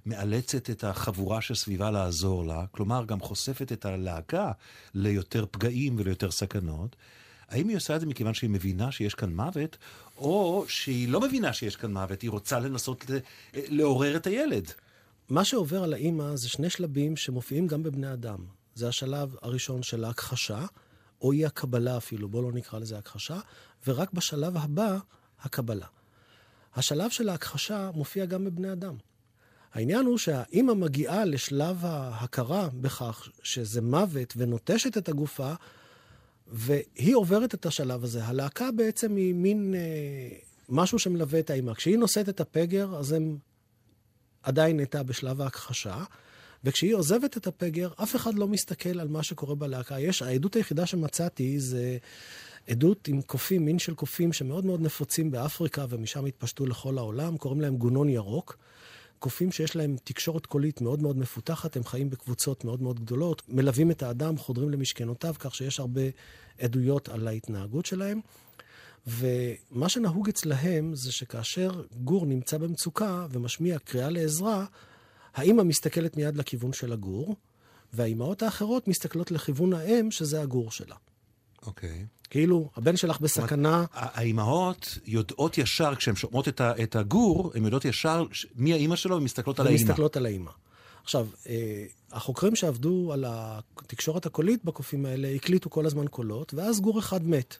מאלצת 0.05 0.69
את 0.69 0.83
החבורה 0.83 1.41
שסביבה 1.41 1.91
לעזור 1.91 2.45
לה, 2.45 2.65
כלומר 2.71 3.05
גם 3.05 3.19
חושפת 3.19 3.71
את 3.71 3.85
הלהקה 3.85 4.51
ליותר 4.93 5.45
פגעים 5.51 5.95
וליותר 5.99 6.31
סכנות. 6.31 6.95
האם 7.49 7.67
היא 7.67 7.77
עושה 7.77 7.95
את 7.95 8.01
זה 8.01 8.05
מכיוון 8.05 8.33
שהיא 8.33 8.49
מבינה 8.49 8.91
שיש 8.91 9.15
כאן 9.15 9.35
מוות, 9.35 9.77
או 10.17 10.65
שהיא 10.67 11.09
לא 11.09 11.21
מבינה 11.21 11.53
שיש 11.53 11.75
כאן 11.75 11.93
מוות, 11.93 12.21
היא 12.21 12.29
רוצה 12.29 12.59
לנסות 12.59 13.05
לעורר 13.53 14.15
את 14.15 14.27
הילד? 14.27 14.71
מה 15.29 15.45
שעובר 15.45 15.83
על 15.83 15.93
האימא 15.93 16.35
זה 16.35 16.49
שני 16.49 16.69
שלבים 16.69 17.15
שמופיעים 17.15 17.67
גם 17.67 17.83
בבני 17.83 18.13
אדם. 18.13 18.45
זה 18.75 18.87
השלב 18.87 19.35
הראשון 19.41 19.83
של 19.83 20.03
ההכחשה, 20.03 20.65
או 21.21 21.31
אי 21.31 21.45
הקבלה 21.45 21.97
אפילו, 21.97 22.29
בואו 22.29 22.43
לא 22.43 22.51
נקרא 22.51 22.79
לזה 22.79 22.97
הכחשה, 22.97 23.39
ורק 23.87 24.13
בשלב 24.13 24.57
הבא, 24.57 24.97
הקבלה. 25.41 25.87
השלב 26.75 27.09
של 27.09 27.29
ההכחשה 27.29 27.91
מופיע 27.93 28.25
גם 28.25 28.45
בבני 28.45 28.71
אדם. 28.71 28.95
העניין 29.73 30.05
הוא 30.05 30.17
שהאימא 30.17 30.73
מגיעה 30.73 31.25
לשלב 31.25 31.85
ההכרה 31.85 32.69
בכך 32.73 33.29
שזה 33.43 33.81
מוות 33.81 34.33
ונוטשת 34.37 34.97
את 34.97 35.09
הגופה, 35.09 35.53
והיא 36.47 37.15
עוברת 37.15 37.53
את 37.53 37.65
השלב 37.65 38.03
הזה. 38.03 38.25
הלהקה 38.25 38.71
בעצם 38.71 39.15
היא 39.15 39.33
מין 39.33 39.75
אה, 39.75 40.37
משהו 40.69 40.99
שמלווה 40.99 41.39
את 41.39 41.49
האימא. 41.49 41.73
כשהיא 41.73 41.97
נושאת 41.97 42.29
את 42.29 42.39
הפגר, 42.39 42.95
אז 42.95 43.11
הם 43.11 43.37
עדיין 44.43 44.79
הייתה 44.79 45.03
בשלב 45.03 45.41
ההכחשה, 45.41 46.03
וכשהיא 46.63 46.95
עוזבת 46.95 47.37
את 47.37 47.47
הפגר, 47.47 47.89
אף 48.03 48.15
אחד 48.15 48.33
לא 48.33 48.47
מסתכל 48.47 48.99
על 48.99 49.07
מה 49.07 49.23
שקורה 49.23 49.55
בלהקה. 49.55 49.99
יש, 49.99 50.21
העדות 50.21 50.55
היחידה 50.55 50.85
שמצאתי 50.85 51.59
זה 51.59 51.97
עדות 52.67 53.07
עם 53.07 53.21
קופים, 53.21 53.65
מין 53.65 53.79
של 53.79 53.93
קופים 53.93 54.33
שמאוד 54.33 54.65
מאוד 54.65 54.81
נפוצים 54.81 55.31
באפריקה, 55.31 55.85
ומשם 55.89 56.25
התפשטו 56.25 56.65
לכל 56.65 56.97
העולם, 56.97 57.37
קוראים 57.37 57.61
להם 57.61 57.77
גונון 57.77 58.09
ירוק. 58.09 58.57
קופים 59.25 59.51
שיש 59.51 59.75
להם 59.75 59.95
תקשורת 60.03 60.45
קולית 60.45 60.81
מאוד 60.81 61.01
מאוד 61.01 61.17
מפותחת, 61.17 61.75
הם 61.75 61.83
חיים 61.83 62.09
בקבוצות 62.09 62.65
מאוד 62.65 62.81
מאוד 62.81 62.99
גדולות, 62.99 63.41
מלווים 63.47 63.91
את 63.91 64.03
האדם, 64.03 64.37
חודרים 64.37 64.69
למשכנותיו, 64.69 65.35
כך 65.39 65.55
שיש 65.55 65.79
הרבה 65.79 66.01
עדויות 66.59 67.09
על 67.09 67.27
ההתנהגות 67.27 67.85
שלהם. 67.85 68.19
ומה 69.07 69.89
שנהוג 69.89 70.29
אצלהם 70.29 70.95
זה 70.95 71.11
שכאשר 71.11 71.83
גור 72.03 72.25
נמצא 72.25 72.57
במצוקה 72.57 73.27
ומשמיע 73.29 73.79
קריאה 73.79 74.09
לעזרה, 74.09 74.65
האימא 75.35 75.63
מסתכלת 75.63 76.17
מיד 76.17 76.37
לכיוון 76.37 76.73
של 76.73 76.93
הגור, 76.93 77.35
והאימהות 77.93 78.43
האחרות 78.43 78.87
מסתכלות 78.87 79.31
לכיוון 79.31 79.73
האם, 79.73 80.11
שזה 80.11 80.41
הגור 80.41 80.71
שלה. 80.71 80.95
אוקיי. 81.67 81.89
Okay. 81.89 82.15
כאילו, 82.29 82.69
הבן 82.75 82.97
שלך 82.97 83.19
בסכנה... 83.19 83.85
האימהות 83.93 84.97
יודעות 85.05 85.57
ישר, 85.57 85.95
כשהן 85.95 86.15
שומעות 86.15 86.47
את 86.61 86.95
הגור, 86.95 87.51
הן 87.55 87.63
יודעות 87.63 87.85
ישר 87.85 88.25
מי 88.55 88.73
האימא 88.73 88.95
שלו, 88.95 89.17
ומסתכלות 89.17 89.59
על 89.59 89.67
האימא. 89.67 89.81
ומסתכלות 89.81 90.17
על 90.17 90.25
האימא. 90.25 90.51
עכשיו, 91.03 91.27
אה, 91.49 91.85
החוקרים 92.11 92.55
שעבדו 92.55 93.13
על 93.13 93.25
התקשורת 93.27 94.25
הקולית 94.25 94.65
בקופים 94.65 95.05
האלה, 95.05 95.27
הקליטו 95.35 95.69
כל 95.69 95.85
הזמן 95.85 96.07
קולות, 96.07 96.53
ואז 96.53 96.81
גור 96.81 96.99
אחד 96.99 97.27
מת. 97.27 97.57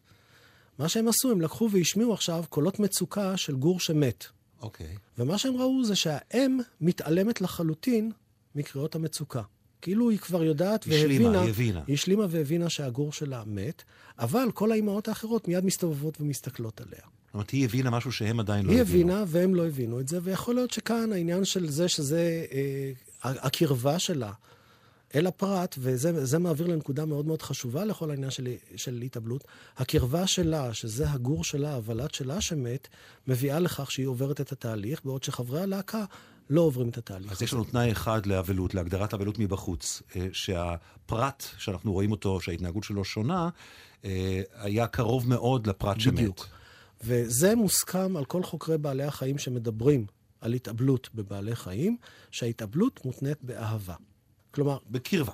מה 0.80 0.90
שהם 0.90 1.08
עשו, 1.08 1.32
הם 1.32 1.42
לקחו 1.42 1.70
והשמיעו 1.72 2.14
עכשיו 2.14 2.44
קולות 2.50 2.80
מצוקה 2.80 3.38
של 3.38 3.56
גור 3.56 3.80
שמת. 3.80 4.26
אוקיי. 4.62 4.88
Okay. 4.88 5.00
ומה 5.18 5.38
שהם 5.38 5.58
ראו 5.58 5.86
זה 5.86 5.96
שהאם 5.96 6.60
מתעלמת 6.82 7.42
לחלוטין 7.42 8.12
מקריאות 8.56 8.96
המצוקה. 8.96 9.42
כאילו 9.82 10.10
היא 10.10 10.20
כבר 10.20 10.44
יודעת 10.44 10.86
והבינה... 10.88 11.04
השלימה, 11.06 11.42
היא 11.42 11.50
הבינה. 11.50 11.82
היא 11.88 11.94
השלימה 11.94 12.26
והבינה 12.30 12.70
שהגור 12.70 13.14
שלה 13.14 13.44
מת, 13.46 13.84
אבל 14.20 14.48
כל 14.54 14.72
האימהות 14.72 15.08
האחרות 15.08 15.48
מיד 15.48 15.66
מסתובבות 15.66 16.22
ומסתכלות 16.22 16.82
עליה. 16.82 17.02
זאת 17.26 17.34
אומרת, 17.34 17.50
היא 17.50 17.66
הבינה 17.66 17.90
משהו 17.90 18.12
שהם 18.12 18.40
עדיין 18.40 18.66
לא 18.66 18.72
הבינו. 18.72 18.88
היא 18.88 18.96
הבינה 18.96 19.24
והם 19.28 19.56
לא 19.56 19.68
הבינו 19.68 20.00
את 20.00 20.08
זה, 20.08 20.20
ויכול 20.24 20.56
להיות 20.56 20.72
שכאן 20.72 21.14
העניין 21.14 21.46
של 21.46 21.70
זה 21.70 21.88
שזה 21.88 22.46
אה, 22.52 22.92
הקרבה 23.24 24.00
שלה 24.00 24.32
אל 25.16 25.28
הפרט, 25.28 25.76
וזה 25.80 26.40
מעביר 26.40 26.68
לנקודה 26.68 27.06
מאוד 27.06 27.26
מאוד 27.26 27.42
חשובה 27.42 27.86
לכל 27.86 28.12
העניין 28.12 28.32
של, 28.32 28.48
של 28.76 29.02
התאבלות, 29.02 29.44
הקרבה 29.78 30.28
שלה, 30.28 30.74
שזה 30.74 31.10
הגור 31.10 31.44
שלה, 31.44 31.76
הוולד 31.76 32.14
שלה 32.14 32.42
שמת, 32.42 32.88
מביאה 33.28 33.60
לכך 33.60 33.92
שהיא 33.92 34.08
עוברת 34.08 34.42
את 34.42 34.52
התהליך, 34.52 35.02
בעוד 35.06 35.24
שחברי 35.24 35.62
הלהקה 35.62 36.06
לא 36.50 36.62
עוברים 36.62 36.90
את 36.90 36.98
התהליך. 36.98 37.32
אז 37.32 37.42
יש 37.42 37.54
לנו 37.54 37.64
תנאי 37.64 37.92
אחד 37.92 38.26
לאבלות, 38.26 38.74
להגדרת 38.74 39.14
אבלות 39.14 39.40
מבחוץ, 39.40 40.02
אה, 40.16 40.28
שהפרט 40.34 41.46
שאנחנו 41.58 41.94
רואים 41.94 42.12
אותו, 42.12 42.42
שההתנהגות 42.42 42.84
שלו 42.84 43.04
שונה, 43.04 43.50
אה, 44.06 44.42
היה 44.54 44.88
קרוב 44.88 45.30
מאוד 45.30 45.68
לפרט 45.68 45.96
בדיוק. 45.98 46.04
שמת. 46.04 46.20
בדיוק. 46.20 46.48
וזה 47.04 47.56
מוסכם 47.56 48.18
על 48.18 48.26
כל 48.26 48.44
חוקרי 48.44 48.78
בעלי 48.78 49.04
החיים 49.04 49.38
שמדברים 49.38 50.06
על 50.42 50.54
התאבלות 50.54 51.10
בבעלי 51.16 51.56
חיים, 51.56 51.98
שההתאבלות 52.32 53.06
מותנית 53.06 53.44
באהבה. 53.44 53.96
כלומר... 54.52 54.78
בקרבה. 54.90 55.34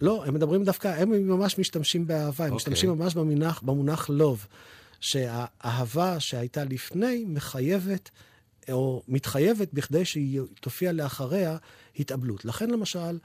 לא, 0.00 0.24
הם 0.24 0.34
מדברים 0.34 0.64
דווקא, 0.64 0.88
הם 0.88 1.28
ממש 1.28 1.58
משתמשים 1.58 2.06
באהבה, 2.06 2.44
הם 2.44 2.50
okay. 2.50 2.54
אוקיי. 2.54 2.56
משתמשים 2.56 2.90
ממש 2.90 3.14
במונח, 3.14 3.62
במונח 3.62 4.08
לוב, 4.08 4.46
שהאהבה 5.00 6.20
שהייתה 6.20 6.64
לפני 6.64 7.24
מחייבת, 7.28 8.10
או 8.72 9.02
מתחייבת 9.08 9.72
בכדי 9.72 10.04
שהיא 10.04 10.40
תופיע 10.60 10.92
לאחריה 10.92 11.56
התאבלות. 11.98 12.44
לכן 12.44 12.70
למשל, 12.70 13.18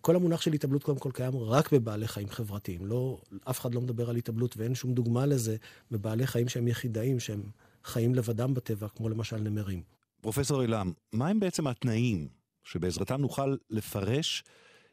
כל 0.00 0.16
המונח 0.16 0.40
של 0.40 0.52
התאבלות 0.52 0.82
קודם 0.82 0.98
כל 0.98 1.10
קיים 1.14 1.36
רק 1.36 1.72
בבעלי 1.72 2.08
חיים 2.08 2.28
חברתיים. 2.28 2.86
לא, 2.86 3.20
אף 3.50 3.60
אחד 3.60 3.74
לא 3.74 3.80
מדבר 3.80 4.10
על 4.10 4.16
התאבלות 4.16 4.56
ואין 4.56 4.74
שום 4.74 4.94
דוגמה 4.94 5.26
לזה 5.26 5.56
בבעלי 5.90 6.26
חיים 6.26 6.48
שהם 6.48 6.68
יחידאים, 6.68 7.20
שהם 7.20 7.42
חיים 7.84 8.14
לבדם 8.14 8.54
בטבע, 8.54 8.88
כמו 8.88 9.08
למשל 9.08 9.36
נמרים. 9.36 9.82
פרופסור 10.20 10.62
אילם, 10.62 10.92
מהם 11.12 11.40
בעצם 11.40 11.66
התנאים 11.66 12.28
שבעזרתם 12.64 13.20
נוכל 13.20 13.56
לפרש 13.70 14.44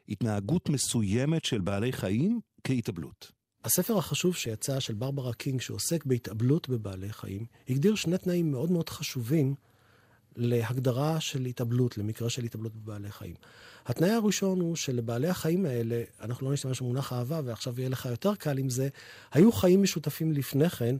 התנהגות 0.08 0.68
מסוימת 0.68 1.44
של 1.44 1.60
בעלי 1.60 1.92
חיים 1.92 2.40
כהתאבלות. 2.64 3.32
הספר 3.64 3.98
החשוב 3.98 4.36
שיצא 4.36 4.80
של 4.80 4.94
ברברה 4.94 5.32
קינג, 5.32 5.60
שעוסק 5.60 6.04
בהתאבלות 6.04 6.68
בבעלי 6.68 7.12
חיים, 7.12 7.46
הגדיר 7.68 7.94
שני 7.94 8.18
תנאים 8.18 8.50
מאוד 8.50 8.70
מאוד 8.70 8.88
חשובים 8.88 9.54
להגדרה 10.38 11.20
של 11.20 11.44
התאבלות, 11.44 11.98
למקרה 11.98 12.30
של 12.30 12.44
התאבלות 12.44 12.76
בבעלי 12.76 13.10
חיים. 13.10 13.34
התנאי 13.86 14.10
הראשון 14.10 14.60
הוא 14.60 14.76
שלבעלי 14.76 15.28
החיים 15.28 15.66
האלה, 15.66 16.02
אנחנו 16.20 16.46
לא 16.46 16.52
נשתמש 16.52 16.80
במונח 16.80 17.12
אהבה, 17.12 17.40
ועכשיו 17.44 17.80
יהיה 17.80 17.88
לך 17.88 18.06
יותר 18.06 18.34
קל 18.34 18.58
עם 18.58 18.70
זה, 18.70 18.88
היו 19.32 19.52
חיים 19.52 19.82
משותפים 19.82 20.32
לפני 20.32 20.70
כן, 20.70 20.96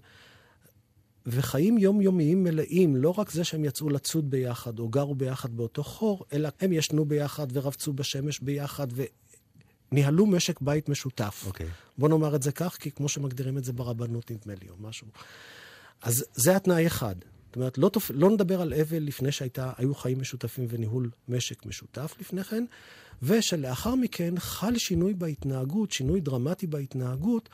וחיים 1.27 1.79
יומיומיים 1.79 2.45
מלאים, 2.45 2.97
לא 2.97 3.15
רק 3.19 3.31
זה 3.31 3.45
שהם 3.45 3.65
יצאו 3.65 3.89
לצוד 3.89 4.31
ביחד 4.31 4.79
או 4.79 4.89
גרו 4.89 5.15
ביחד 5.15 5.57
באותו 5.57 5.83
חור, 5.85 6.25
אלא 6.33 6.49
הם 6.61 6.73
ישנו 6.73 7.05
ביחד 7.05 7.47
ורבצו 7.53 7.93
בשמש 7.93 8.41
ביחד 8.41 8.87
וניהלו 9.93 10.27
משק 10.27 10.61
בית 10.61 10.89
משותף. 10.89 11.45
אוקיי. 11.47 11.67
Okay. 11.67 11.71
בוא 11.99 12.09
נאמר 12.09 12.37
את 12.37 12.43
זה 12.43 12.53
כך, 12.53 12.77
כי 12.77 12.91
כמו 12.91 13.09
שמגדירים 13.09 13.59
את 13.59 13.65
זה 13.65 13.73
ברבנות, 13.73 14.31
נדמה 14.31 14.55
לי, 14.63 14.69
או 14.69 14.75
משהו. 14.81 15.07
אז 16.03 16.25
זה 16.35 16.57
התנאי 16.57 16.87
אחד. 16.87 17.15
זאת 17.49 17.57
אומרת, 17.57 17.79
לא, 17.79 17.89
תופ... 17.89 18.11
לא 18.15 18.31
נדבר 18.31 18.61
על 18.61 18.75
אבל 18.75 19.03
לפני 19.03 19.33
שהיו 19.33 19.95
חיים 19.95 20.21
משותפים 20.21 20.67
וניהול 20.69 21.11
משק 21.29 21.67
משותף 21.67 22.15
לפני 22.21 22.45
כן, 22.45 22.65
ושלאחר 23.23 23.95
מכן 23.95 24.35
חל 24.39 24.79
שינוי 24.79 25.15
בהתנהגות, 25.15 25.93
שינוי 25.93 26.21
דרמטי 26.21 26.67
בהתנהגות, 26.67 27.49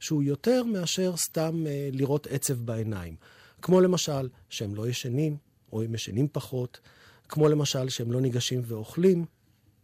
שהוא 0.00 0.22
יותר 0.22 0.64
מאשר 0.64 1.16
סתם 1.16 1.66
אה, 1.66 1.88
לראות 1.92 2.26
עצב 2.26 2.54
בעיניים. 2.54 3.16
כמו 3.62 3.80
למשל, 3.80 4.28
שהם 4.48 4.74
לא 4.74 4.88
ישנים, 4.88 5.36
או 5.72 5.82
הם 5.82 5.94
ישנים 5.94 6.28
פחות, 6.32 6.80
כמו 7.28 7.48
למשל 7.48 7.88
שהם 7.88 8.12
לא 8.12 8.20
ניגשים 8.20 8.62
ואוכלים, 8.64 9.24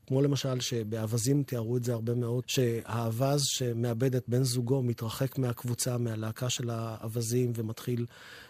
כמו 0.06 0.22
למשל 0.22 0.60
שבאווזים 0.60 1.42
תיארו 1.42 1.76
את 1.76 1.84
זה 1.84 1.92
הרבה 1.92 2.14
מאוד, 2.14 2.44
שהאווז 2.46 3.42
שמאבד 3.44 4.16
את 4.16 4.24
בן 4.28 4.42
זוגו 4.42 4.82
מתרחק 4.82 5.38
מהקבוצה, 5.38 5.98
מהלהקה 5.98 6.50
של 6.50 6.70
האווזים, 6.70 7.52
ומתחיל 7.56 8.06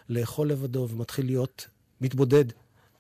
לאכול 0.08 0.48
לבדו, 0.48 0.88
ומתחיל 0.90 1.26
להיות 1.26 1.66
מתבודד 2.00 2.44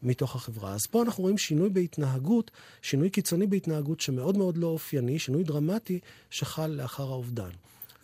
מתוך 0.02 0.36
החברה. 0.36 0.74
אז 0.74 0.86
פה 0.86 1.02
אנחנו 1.02 1.22
רואים 1.22 1.38
שינוי 1.38 1.68
בהתנהגות, 1.68 2.50
שינוי 2.82 3.10
קיצוני 3.10 3.46
בהתנהגות 3.46 4.00
שמאוד 4.00 4.36
מאוד 4.36 4.56
לא 4.56 4.66
אופייני, 4.66 5.18
שינוי 5.18 5.44
דרמטי 5.44 6.00
שחל 6.30 6.66
לאחר 6.66 7.08
האובדן. 7.08 7.50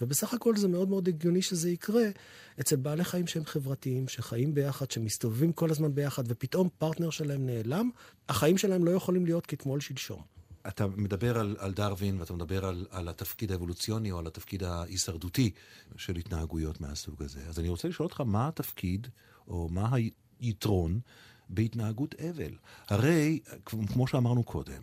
ובסך 0.01 0.35
הכל 0.35 0.57
זה 0.57 0.69
מאוד 0.69 0.89
מאוד 0.89 1.09
הגיוני 1.09 1.43
שזה 1.43 1.71
יקרה 1.71 2.05
אצל 2.61 2.77
בעלי 2.77 3.05
חיים 3.05 3.27
שהם 3.27 3.45
חברתיים, 3.45 4.09
שחיים 4.09 4.55
ביחד, 4.55 4.91
שמסתובבים 4.91 5.53
כל 5.53 5.71
הזמן 5.71 5.95
ביחד, 5.95 6.23
ופתאום 6.27 6.69
פרטנר 6.79 7.11
שלהם 7.11 7.47
נעלם, 7.47 7.91
החיים 8.29 8.59
שלהם 8.59 8.85
לא 8.85 8.91
יכולים 8.91 9.27
להיות 9.27 9.47
כתמול 9.47 9.81
שלשום. 9.81 10.38
אתה 10.69 10.87
מדבר 10.87 11.39
על, 11.39 11.57
על 11.59 11.73
דרווין 11.73 12.21
ואתה 12.21 12.33
מדבר 12.33 12.65
על, 12.65 12.87
על 12.91 13.09
התפקיד 13.09 13.53
האבולוציוני 13.53 14.13
או 14.13 14.19
על 14.19 14.27
התפקיד 14.27 14.63
ההישרדותי 14.63 15.51
של 15.97 16.17
התנהגויות 16.17 16.81
מהסוג 16.81 17.23
הזה. 17.23 17.41
אז 17.49 17.59
אני 17.59 17.69
רוצה 17.69 17.89
לשאול 17.89 18.07
אותך 18.07 18.21
מה 18.21 18.49
התפקיד 18.49 19.09
או 19.49 19.69
מה 19.71 19.91
היתרון 20.41 21.01
בהתנהגות 21.49 22.15
אבל. 22.15 22.55
הרי, 22.89 23.41
כמו 23.65 24.07
שאמרנו 24.07 24.43
קודם, 24.43 24.83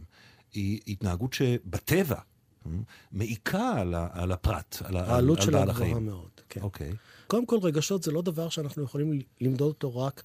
היא 0.53 0.79
התנהגות 0.87 1.33
שבטבע 1.33 2.15
אה, 2.15 2.71
מעיקה 3.11 3.73
על, 3.79 3.95
על 4.11 4.31
הפרט, 4.31 4.77
על, 4.83 4.97
העלות 4.97 5.39
על, 5.39 5.45
שלה 5.45 5.61
על 5.61 5.71
גבוהה 5.71 5.99
מאוד, 5.99 6.29
כן. 6.49 6.61
אוקיי. 6.61 6.91
קודם 7.27 7.45
כל, 7.45 7.59
רגשות 7.61 8.03
זה 8.03 8.11
לא 8.11 8.21
דבר 8.21 8.49
שאנחנו 8.49 8.83
יכולים 8.83 9.21
למדוד 9.41 9.67
אותו 9.67 9.97
רק 9.97 10.23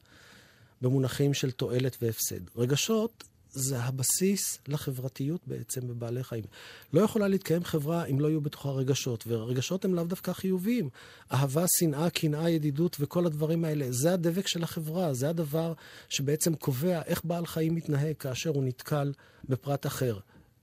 במונחים 0.80 1.34
של 1.34 1.50
תועלת 1.50 1.96
והפסד. 2.02 2.40
רגשות 2.56 3.24
זה 3.52 3.78
הבסיס 3.78 4.58
לחברתיות 4.68 5.40
בעצם 5.46 5.88
בבעלי 5.88 6.24
חיים. 6.24 6.44
לא 6.92 7.00
יכולה 7.00 7.28
להתקיים 7.28 7.64
חברה 7.64 8.04
אם 8.04 8.20
לא 8.20 8.28
יהיו 8.28 8.40
בתוכה 8.40 8.70
רגשות, 8.70 9.24
ורגשות 9.26 9.84
הם 9.84 9.94
לאו 9.94 10.04
דווקא 10.04 10.32
חיוביים. 10.32 10.88
אהבה, 11.32 11.64
שנאה, 11.78 12.10
קנאה, 12.10 12.50
ידידות 12.50 12.96
וכל 13.00 13.26
הדברים 13.26 13.64
האלה, 13.64 13.86
זה 13.90 14.12
הדבק 14.12 14.46
של 14.46 14.62
החברה, 14.62 15.14
זה 15.14 15.28
הדבר 15.28 15.72
שבעצם 16.08 16.54
קובע 16.54 17.02
איך 17.02 17.24
בעל 17.24 17.46
חיים 17.46 17.74
מתנהג 17.74 18.16
כאשר 18.16 18.50
הוא 18.50 18.64
נתקל 18.64 19.12
בפרט 19.48 19.86
אחר, 19.86 20.18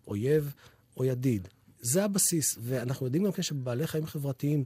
אויב 0.08 0.54
או 0.98 1.06
ידיד. 1.06 1.48
זה 1.82 2.04
הבסיס, 2.04 2.58
ואנחנו 2.62 3.06
יודעים 3.06 3.24
גם 3.24 3.32
כן 3.32 3.42
שבבעלי 3.42 3.88
חיים 3.88 4.08
חברתיים 4.08 4.64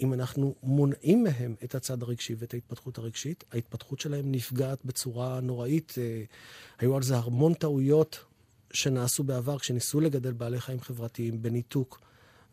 אם 0.00 0.14
אנחנו 0.14 0.54
מונעים 0.62 1.24
מהם 1.24 1.54
את 1.64 1.74
הצד 1.74 2.02
הרגשי 2.02 2.34
ואת 2.38 2.54
ההתפתחות 2.54 2.98
הרגשית, 2.98 3.44
ההתפתחות 3.52 4.00
שלהם 4.00 4.32
נפגעת 4.32 4.84
בצורה 4.84 5.40
נוראית. 5.40 5.94
אה, 5.98 6.22
היו 6.78 6.96
על 6.96 7.02
זה 7.02 7.16
המון 7.16 7.54
טעויות 7.54 8.24
שנעשו 8.72 9.24
בעבר 9.24 9.58
כשניסו 9.58 10.00
לגדל 10.00 10.32
בעלי 10.32 10.60
חיים 10.60 10.80
חברתיים 10.80 11.42
בניתוק. 11.42 12.00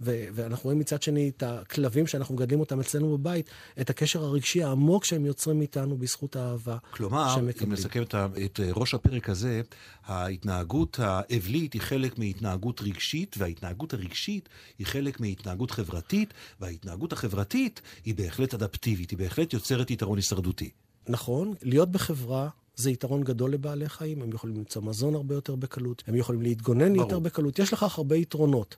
ו- 0.02 0.26
ואנחנו 0.34 0.64
רואים 0.64 0.80
מצד 0.80 1.02
שני 1.02 1.30
את 1.30 1.44
הכלבים 1.44 2.08
שאנחנו 2.08 2.36
מגדלים 2.36 2.60
אותם 2.60 2.80
אצלנו 2.80 3.18
בבית, 3.18 3.50
את 3.82 3.90
הקשר 3.90 4.24
הרגשי 4.24 4.64
העמוק 4.64 5.06
שהם 5.06 5.26
יוצרים 5.26 5.62
איתנו 5.62 5.98
בזכות 5.98 6.36
האהבה 6.36 6.78
כלומר, 6.92 7.36
אם 7.64 7.72
נסכם 7.72 8.02
את, 8.02 8.16
את 8.46 8.60
ראש 8.74 8.94
הפרק 8.94 9.30
הזה, 9.30 9.62
ההתנהגות 10.06 11.00
האבלית 11.00 11.74
היא 11.74 11.82
חלק 11.82 12.20
מהתנהגות 12.20 12.82
רגשית, 12.82 13.36
וההתנהגות 13.40 13.94
הרגשית 13.94 14.50
היא 14.80 14.88
חלק 14.88 15.20
מהתנהגות 15.20 15.72
חברתית, 15.72 16.34
וההתנהגות 16.60 17.14
החברתית 17.14 17.82
היא 18.06 18.16
בהחלט 18.16 18.54
אדפטיבית, 18.54 19.12
היא 19.12 19.20
בהחלט 19.20 19.54
יוצרת 19.54 19.92
יתרון 19.92 20.18
הישרדותי. 20.18 20.70
נכון, 21.08 21.54
להיות 21.62 21.92
בחברה 21.92 22.50
זה 22.76 22.92
יתרון 22.92 23.24
גדול 23.24 23.54
לבעלי 23.54 23.90
חיים, 23.90 24.22
הם 24.22 24.30
יכולים 24.34 24.56
למצוא 24.56 24.82
מזון 24.82 25.16
הרבה 25.16 25.36
יותר 25.36 25.56
בקלות, 25.56 26.04
הם 26.08 26.16
יכולים 26.16 26.42
להתגונן 26.42 26.94
ברור. 26.94 27.02
יותר 27.02 27.20
בקלות, 27.20 27.60
יש 27.60 27.74
לכך 27.74 27.98
הרבה 27.98 28.16
יתרונות. 28.16 28.76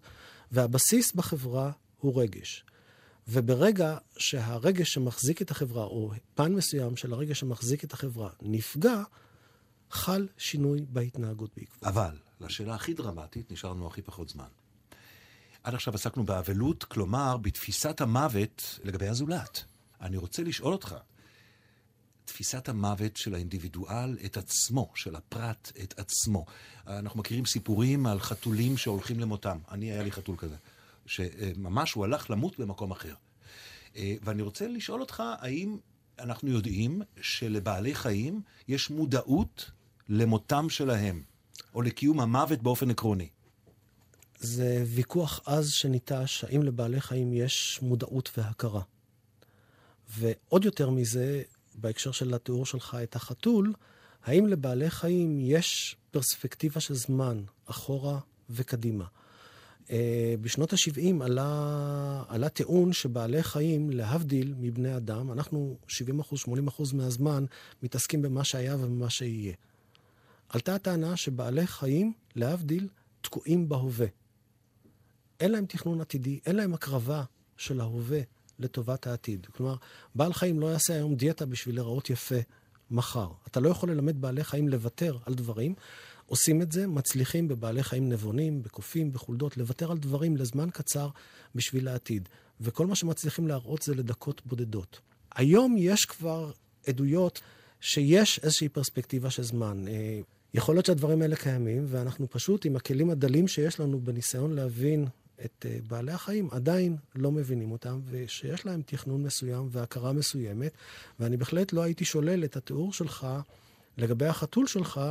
והבסיס 0.54 1.14
בחברה 1.14 1.72
הוא 1.98 2.22
רגש. 2.22 2.66
וברגע 3.28 3.98
שהרגש 4.18 4.94
שמחזיק 4.94 5.42
את 5.42 5.52
החברה, 5.52 5.84
או 5.84 6.12
פן 6.36 6.54
מסוים 6.54 6.96
של 6.96 7.14
הרגש 7.14 7.40
שמחזיק 7.40 7.84
את 7.84 7.94
החברה, 7.94 8.30
נפגע, 8.42 9.04
חל 9.92 10.28
שינוי 10.38 10.86
בהתנהגות 10.90 11.52
בעקבות. 11.58 11.84
אבל, 11.84 12.18
לשאלה 12.42 12.76
הכי 12.76 12.94
דרמטית, 12.94 13.52
נשאר 13.52 13.70
לנו 13.70 13.88
הכי 13.88 14.02
פחות 14.02 14.30
זמן. 14.30 14.48
עד 15.64 15.74
עכשיו 15.74 15.96
עסקנו 15.96 16.24
באבלות, 16.26 16.84
כלומר, 16.84 17.38
בתפיסת 17.38 18.02
המוות 18.02 18.80
לגבי 18.84 19.08
הזולת. 19.08 19.64
אני 20.02 20.18
רוצה 20.18 20.44
לשאול 20.44 20.74
אותך, 20.74 20.96
תפיסת 22.26 22.70
המוות 22.70 23.18
של 23.18 23.36
האינדיבידואל, 23.36 24.18
את 24.26 24.38
עצמו, 24.38 24.92
של 24.96 25.16
הפרט, 25.16 25.72
את 25.84 26.00
עצמו. 26.00 26.46
אנחנו 26.88 27.20
מכירים 27.20 27.46
סיפורים 27.46 28.06
על 28.06 28.20
חתולים 28.20 28.78
שהולכים 28.78 29.20
למותם. 29.20 29.58
אני, 29.72 29.92
היה 29.92 30.04
לי 30.04 30.12
חתול 30.12 30.36
כזה, 30.38 30.56
שממש 31.06 31.94
הוא 31.94 32.06
הלך 32.06 32.30
למות 32.30 32.60
במקום 32.60 32.92
אחר. 32.92 33.14
אה, 33.96 34.16
ואני 34.24 34.42
רוצה 34.42 34.68
לשאול 34.68 35.02
אותך, 35.02 35.24
האם 35.40 35.78
אנחנו 36.20 36.50
יודעים 36.50 37.02
שלבעלי 37.22 37.96
חיים 37.96 38.42
יש 38.68 38.90
מודעות 38.90 39.72
למותם 40.10 40.70
שלהם, 40.70 41.24
או 41.76 41.82
לקיום 41.82 42.20
המוות 42.20 42.62
באופן 42.62 42.90
עקרוני? 42.92 43.28
זה 44.40 44.84
ויכוח 44.88 45.40
עז 45.46 45.72
שניטש, 45.72 46.44
האם 46.44 46.64
לבעלי 46.64 47.02
חיים 47.02 47.34
יש 47.34 47.80
מודעות 47.82 48.32
והכרה. 48.38 48.82
ועוד 50.10 50.66
יותר 50.66 50.90
מזה, 50.90 51.42
בהקשר 51.76 52.12
של 52.12 52.34
התיאור 52.34 52.66
שלך 52.66 52.98
את 53.04 53.16
החתול, 53.16 53.74
האם 54.24 54.48
לבעלי 54.48 54.90
חיים 54.90 55.40
יש 55.42 55.96
פרספקטיבה 56.12 56.80
של 56.80 56.94
זמן, 56.94 57.44
אחורה 57.66 58.20
וקדימה? 58.50 59.06
Uh, 59.84 59.90
בשנות 60.42 60.74
ה-70 60.74 61.24
עלה, 61.24 62.24
עלה 62.28 62.50
טיעון 62.50 62.94
שבעלי 62.94 63.44
חיים, 63.44 63.90
להבדיל 63.90 64.54
מבני 64.58 64.98
אדם, 64.98 65.32
אנחנו 65.32 65.78
70%-80% 65.88 65.92
מהזמן 66.94 67.46
מתעסקים 67.84 68.22
במה 68.22 68.44
שהיה 68.44 68.76
ובמה 68.76 69.10
שיהיה. 69.10 69.54
עלתה 70.50 70.76
הטענה 70.76 71.18
שבעלי 71.18 71.68
חיים, 71.68 72.14
להבדיל, 72.36 72.88
תקועים 73.22 73.70
בהווה. 73.70 74.08
אין 75.40 75.52
להם 75.52 75.66
תכנון 75.66 76.02
עתידי, 76.02 76.40
אין 76.46 76.56
להם 76.56 76.74
הקרבה 76.74 77.24
של 77.58 77.82
ההווה 77.82 78.20
לטובת 78.60 79.08
העתיד. 79.08 79.48
כלומר, 79.52 79.76
בעל 80.16 80.34
חיים 80.34 80.60
לא 80.60 80.68
יעשה 80.68 80.94
היום 80.94 81.16
דיאטה 81.16 81.46
בשביל 81.46 81.76
להיראות 81.76 82.10
יפה 82.10 82.36
מחר. 82.92 83.28
אתה 83.48 83.60
לא 83.60 83.70
יכול 83.70 83.92
ללמד 83.92 84.22
בעלי 84.22 84.44
חיים 84.44 84.70
לוותר 84.70 85.18
על 85.26 85.34
דברים. 85.34 85.76
עושים 86.26 86.62
את 86.62 86.72
זה, 86.72 86.88
מצליחים 86.88 87.48
בבעלי 87.48 87.84
חיים 87.84 88.10
נבונים, 88.10 88.64
בקופים, 88.64 89.12
בחולדות, 89.12 89.58
לוותר 89.58 89.92
על 89.92 89.98
דברים 89.98 90.38
לזמן 90.38 90.70
קצר 90.70 91.10
בשביל 91.56 91.88
העתיד. 91.88 92.30
וכל 92.62 92.88
מה 92.88 92.96
שמצליחים 92.96 93.48
להראות 93.48 93.82
זה 93.82 93.96
לדקות 93.96 94.42
בודדות. 94.46 95.00
היום 95.36 95.76
יש 95.78 96.06
כבר 96.06 96.52
עדויות 96.88 97.42
שיש 97.82 98.40
איזושהי 98.44 98.70
פרספקטיבה 98.70 99.30
של 99.30 99.44
זמן. 99.44 99.88
אה, 99.88 100.20
יכול 100.54 100.76
להיות 100.76 100.86
שהדברים 100.86 101.22
האלה 101.22 101.36
קיימים, 101.36 101.86
ואנחנו 101.88 102.30
פשוט, 102.30 102.66
עם 102.66 102.76
הכלים 102.76 103.10
הדלים 103.10 103.48
שיש 103.48 103.80
לנו 103.80 104.00
בניסיון 104.00 104.54
להבין 104.54 105.08
את 105.46 105.66
אה, 105.70 105.78
בעלי 105.88 106.12
החיים, 106.12 106.48
עדיין 106.52 106.98
לא 107.16 107.32
מבינים 107.32 107.72
אותם, 107.72 108.00
ושיש 108.10 108.66
להם 108.66 108.82
תכנון 108.86 109.24
מסוים 109.24 109.68
והכרה 109.72 110.14
מסוימת, 110.14 110.72
ואני 111.20 111.38
בהחלט 111.38 111.74
לא 111.74 111.82
הייתי 111.82 112.06
שולל 112.06 112.44
את 112.44 112.58
התיאור 112.58 112.94
שלך 112.94 113.28
לגבי 113.98 114.26
החתול 114.26 114.68
שלך, 114.68 115.02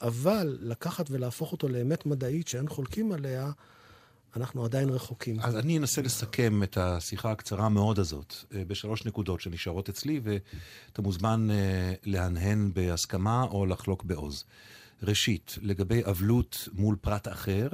אבל 0.00 0.58
לקחת 0.60 1.06
ולהפוך 1.10 1.52
אותו 1.52 1.68
לאמת 1.68 2.06
מדעית 2.06 2.48
שאין 2.48 2.68
חולקים 2.68 3.12
עליה, 3.12 3.50
אנחנו 4.36 4.64
עדיין 4.64 4.88
רחוקים. 4.88 5.40
אז 5.40 5.56
אני 5.56 5.78
אנסה 5.78 6.02
לסכם 6.02 6.62
את 6.62 6.76
השיחה 6.76 7.30
הקצרה 7.30 7.68
מאוד 7.68 7.98
הזאת 7.98 8.34
אה, 8.54 8.62
בשלוש 8.66 9.06
נקודות 9.06 9.40
שנשארות 9.40 9.88
אצלי, 9.88 10.20
ואתה 10.22 11.02
מוזמן 11.02 11.50
אה, 11.50 11.94
להנהן 12.04 12.70
בהסכמה 12.74 13.42
או 13.42 13.66
לחלוק 13.66 14.04
בעוז. 14.04 14.44
ראשית, 15.02 15.58
לגבי 15.62 16.02
אבלות 16.10 16.68
מול 16.72 16.96
פרט 17.00 17.28
אחר, 17.28 17.68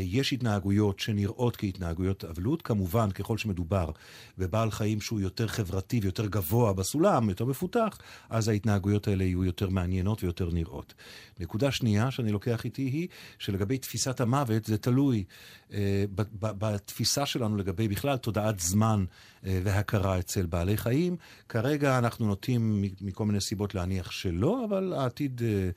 יש 0.00 0.32
התנהגויות 0.32 1.00
שנראות 1.00 1.56
כהתנהגויות 1.56 2.24
אבלות, 2.24 2.62
כמובן 2.62 3.10
ככל 3.10 3.38
שמדובר 3.38 3.90
בבעל 4.38 4.70
חיים 4.70 5.00
שהוא 5.00 5.20
יותר 5.20 5.46
חברתי 5.46 6.00
ויותר 6.02 6.26
גבוה 6.26 6.72
בסולם, 6.72 7.28
יותר 7.28 7.44
מפותח, 7.44 7.98
אז 8.30 8.48
ההתנהגויות 8.48 9.08
האלה 9.08 9.24
יהיו 9.24 9.44
יותר 9.44 9.68
מעניינות 9.68 10.22
ויותר 10.22 10.50
נראות. 10.52 10.94
נקודה 11.40 11.70
שנייה 11.70 12.10
שאני 12.10 12.32
לוקח 12.32 12.64
איתי 12.64 12.82
היא 12.82 13.08
שלגבי 13.38 13.78
תפיסת 13.78 14.20
המוות 14.20 14.64
זה 14.64 14.78
תלוי 14.78 15.24
אה, 15.72 16.04
בתפיסה 16.40 17.26
שלנו 17.26 17.56
לגבי 17.56 17.88
בכלל 17.88 18.16
תודעת 18.16 18.60
זמן 18.60 19.04
אה, 19.46 19.60
והכרה 19.64 20.18
אצל 20.18 20.46
בעלי 20.46 20.76
חיים. 20.76 21.16
כרגע 21.48 21.98
אנחנו 21.98 22.26
נוטים 22.26 22.84
מכל 23.00 23.24
מיני 23.26 23.40
סיבות 23.40 23.74
להניח 23.74 24.10
שלא, 24.10 24.64
אבל 24.64 24.92
העתיד 24.92 25.42
אה, 25.44 25.70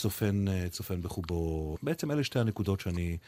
צופן, 0.00 0.48
אה, 0.48 0.68
צופן 0.70 1.02
בחובו. 1.02 1.76
בעצם 1.82 2.10
אלה 2.10 2.24
שתי 2.24 2.38
הנקודות 2.38 2.80
שאני 2.80 3.18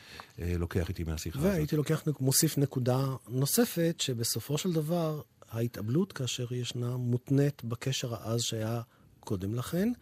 אה, 0.40 0.54
לוקח 0.58 0.88
איתי 0.88 1.04
מהשיחה 1.04 1.38
הזאת. 1.38 1.50
והייתי 1.50 1.76
לוקח, 1.76 2.02
מוסיף 2.20 2.58
נקודה 2.58 3.06
נוספת, 3.28 3.94
שבסופו 3.98 4.58
של 4.58 4.72
דבר 4.72 5.20
ההתאבלות 5.50 6.12
כאשר 6.12 6.54
ישנה 6.54 6.96
מותנית 6.96 7.64
בקשר 7.64 8.14
העז 8.14 8.40
שהיה 8.40 8.80
קודם 9.20 9.54
לכן. 9.54 9.92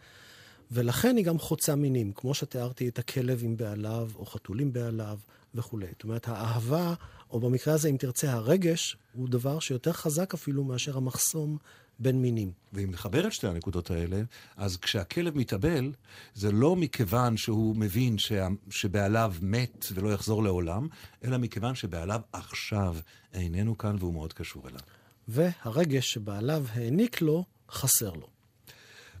ולכן 0.71 1.17
היא 1.17 1.25
גם 1.25 1.39
חוצה 1.39 1.75
מינים, 1.75 2.11
כמו 2.13 2.33
שתיארתי 2.33 2.87
את 2.87 2.99
הכלב 2.99 3.41
עם 3.43 3.57
בעליו, 3.57 4.09
או 4.15 4.25
חתולים 4.25 4.73
בעליו 4.73 5.17
וכולי. 5.55 5.87
זאת 5.91 6.03
אומרת, 6.03 6.27
האהבה, 6.27 6.93
או 7.31 7.39
במקרה 7.39 7.73
הזה, 7.73 7.89
אם 7.89 7.97
תרצה, 7.97 8.33
הרגש, 8.33 8.97
הוא 9.13 9.29
דבר 9.29 9.59
שיותר 9.59 9.91
חזק 9.91 10.33
אפילו 10.33 10.63
מאשר 10.63 10.97
המחסום 10.97 11.57
בין 12.01 12.21
מינים. 12.21 12.51
ואם 12.73 12.91
נחבר 12.91 13.27
את 13.27 13.33
שתי 13.33 13.47
הנקודות 13.47 13.91
האלה, 13.91 14.21
אז 14.57 14.77
כשהכלב 14.77 15.37
מתאבל, 15.37 15.91
זה 16.33 16.51
לא 16.51 16.75
מכיוון 16.75 17.37
שהוא 17.37 17.75
מבין 17.75 18.17
שה... 18.17 18.47
שבעליו 18.69 19.33
מת 19.41 19.85
ולא 19.93 20.13
יחזור 20.13 20.43
לעולם, 20.43 20.87
אלא 21.23 21.37
מכיוון 21.37 21.75
שבעליו 21.75 22.21
עכשיו 22.33 22.95
איננו 23.33 23.77
כאן 23.77 23.95
והוא 23.99 24.13
מאוד 24.13 24.33
קשור 24.33 24.67
אליו. 24.67 24.79
והרגש 25.27 26.13
שבעליו 26.13 26.65
העניק 26.73 27.21
לו, 27.21 27.45
חסר 27.69 28.13
לו. 28.13 28.27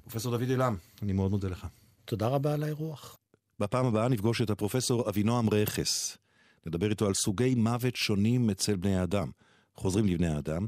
פרופסור 0.03 0.37
דוד 0.37 0.49
אילם, 0.49 0.75
אני 1.01 1.13
מאוד 1.13 1.31
מודה 1.31 1.47
לך. 1.47 1.67
תודה 2.05 2.27
רבה 2.27 2.53
על 2.53 2.63
האירוח. 2.63 3.17
בפעם 3.59 3.85
הבאה 3.85 4.07
נפגוש 4.07 4.41
את 4.41 4.49
הפרופסור 4.49 5.09
אבינועם 5.09 5.49
רכס. 5.49 6.17
נדבר 6.65 6.89
איתו 6.89 7.07
על 7.07 7.13
סוגי 7.13 7.55
מוות 7.55 7.95
שונים 7.95 8.49
אצל 8.49 8.75
בני 8.75 8.95
האדם. 8.95 9.31
חוזרים 9.75 10.07
לבני 10.07 10.27
האדם. 10.27 10.65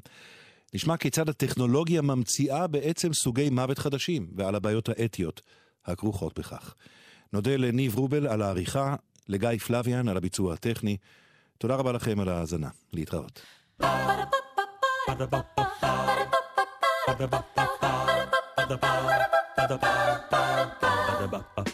נשמע 0.74 0.98
כיצד 0.98 1.30
הטכנולוגיה 1.30 2.02
ממציאה 2.02 2.68
בעצם 2.68 3.14
סוגי 3.14 3.50
מוות 3.50 3.80
חדשים, 3.80 4.28
ועל 4.36 4.56
הבעיות 4.56 4.90
האתיות 4.90 5.42
הכרוכות 5.86 6.40
בכך. 6.40 6.74
נודה 7.34 7.58
לניב 7.58 7.96
רובל 7.96 8.28
על 8.28 8.42
העריכה, 8.42 8.96
לגיא 9.30 9.58
פלוויאן 9.58 10.08
על 10.08 10.18
הביצוע 10.18 10.54
הטכני. 10.54 10.98
תודה 11.58 11.76
רבה 11.76 11.92
לכם 11.92 12.20
על 12.20 12.30
ההאזנה. 12.30 12.70
להתראות. 12.94 13.42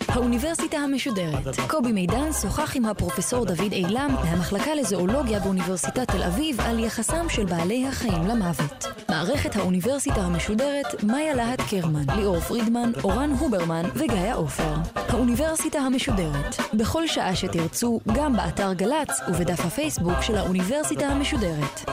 האוניברסיטה 0.07 0.77
המשודרת. 0.77 1.59
קובי 1.67 1.91
מידן 1.91 2.33
שוחח 2.41 2.75
עם 2.75 2.85
הפרופסור 2.85 3.45
דוד 3.45 3.71
אילם 3.71 4.15
מהמחלקה 4.23 4.75
לזואולוגיה 4.75 5.39
באוניברסיטת 5.39 6.11
תל 6.11 6.23
אביב 6.23 6.61
על 6.61 6.79
יחסם 6.79 7.29
של 7.29 7.45
בעלי 7.45 7.87
החיים 7.87 8.27
למוות. 8.27 8.87
מערכת 9.09 9.55
האוניברסיטה 9.55 10.21
המשודרת, 10.21 11.03
מאיה 11.03 11.33
להט 11.33 11.61
קרמן, 11.69 12.15
ליאור 12.15 12.39
פרידמן, 12.39 12.91
אורן 13.03 13.31
הוברמן 13.31 13.83
וגיא 13.95 14.33
עופר. 14.33 14.73
האוניברסיטה 14.95 15.79
המשודרת. 15.79 16.55
בכל 16.73 17.07
שעה 17.07 17.35
שתרצו, 17.35 17.99
גם 18.13 18.33
באתר 18.37 18.73
גל"צ 18.73 19.21
ובדף 19.27 19.65
הפייסבוק 19.65 20.21
של 20.21 20.35
האוניברסיטה 20.35 21.07
המשודרת. 21.07 21.89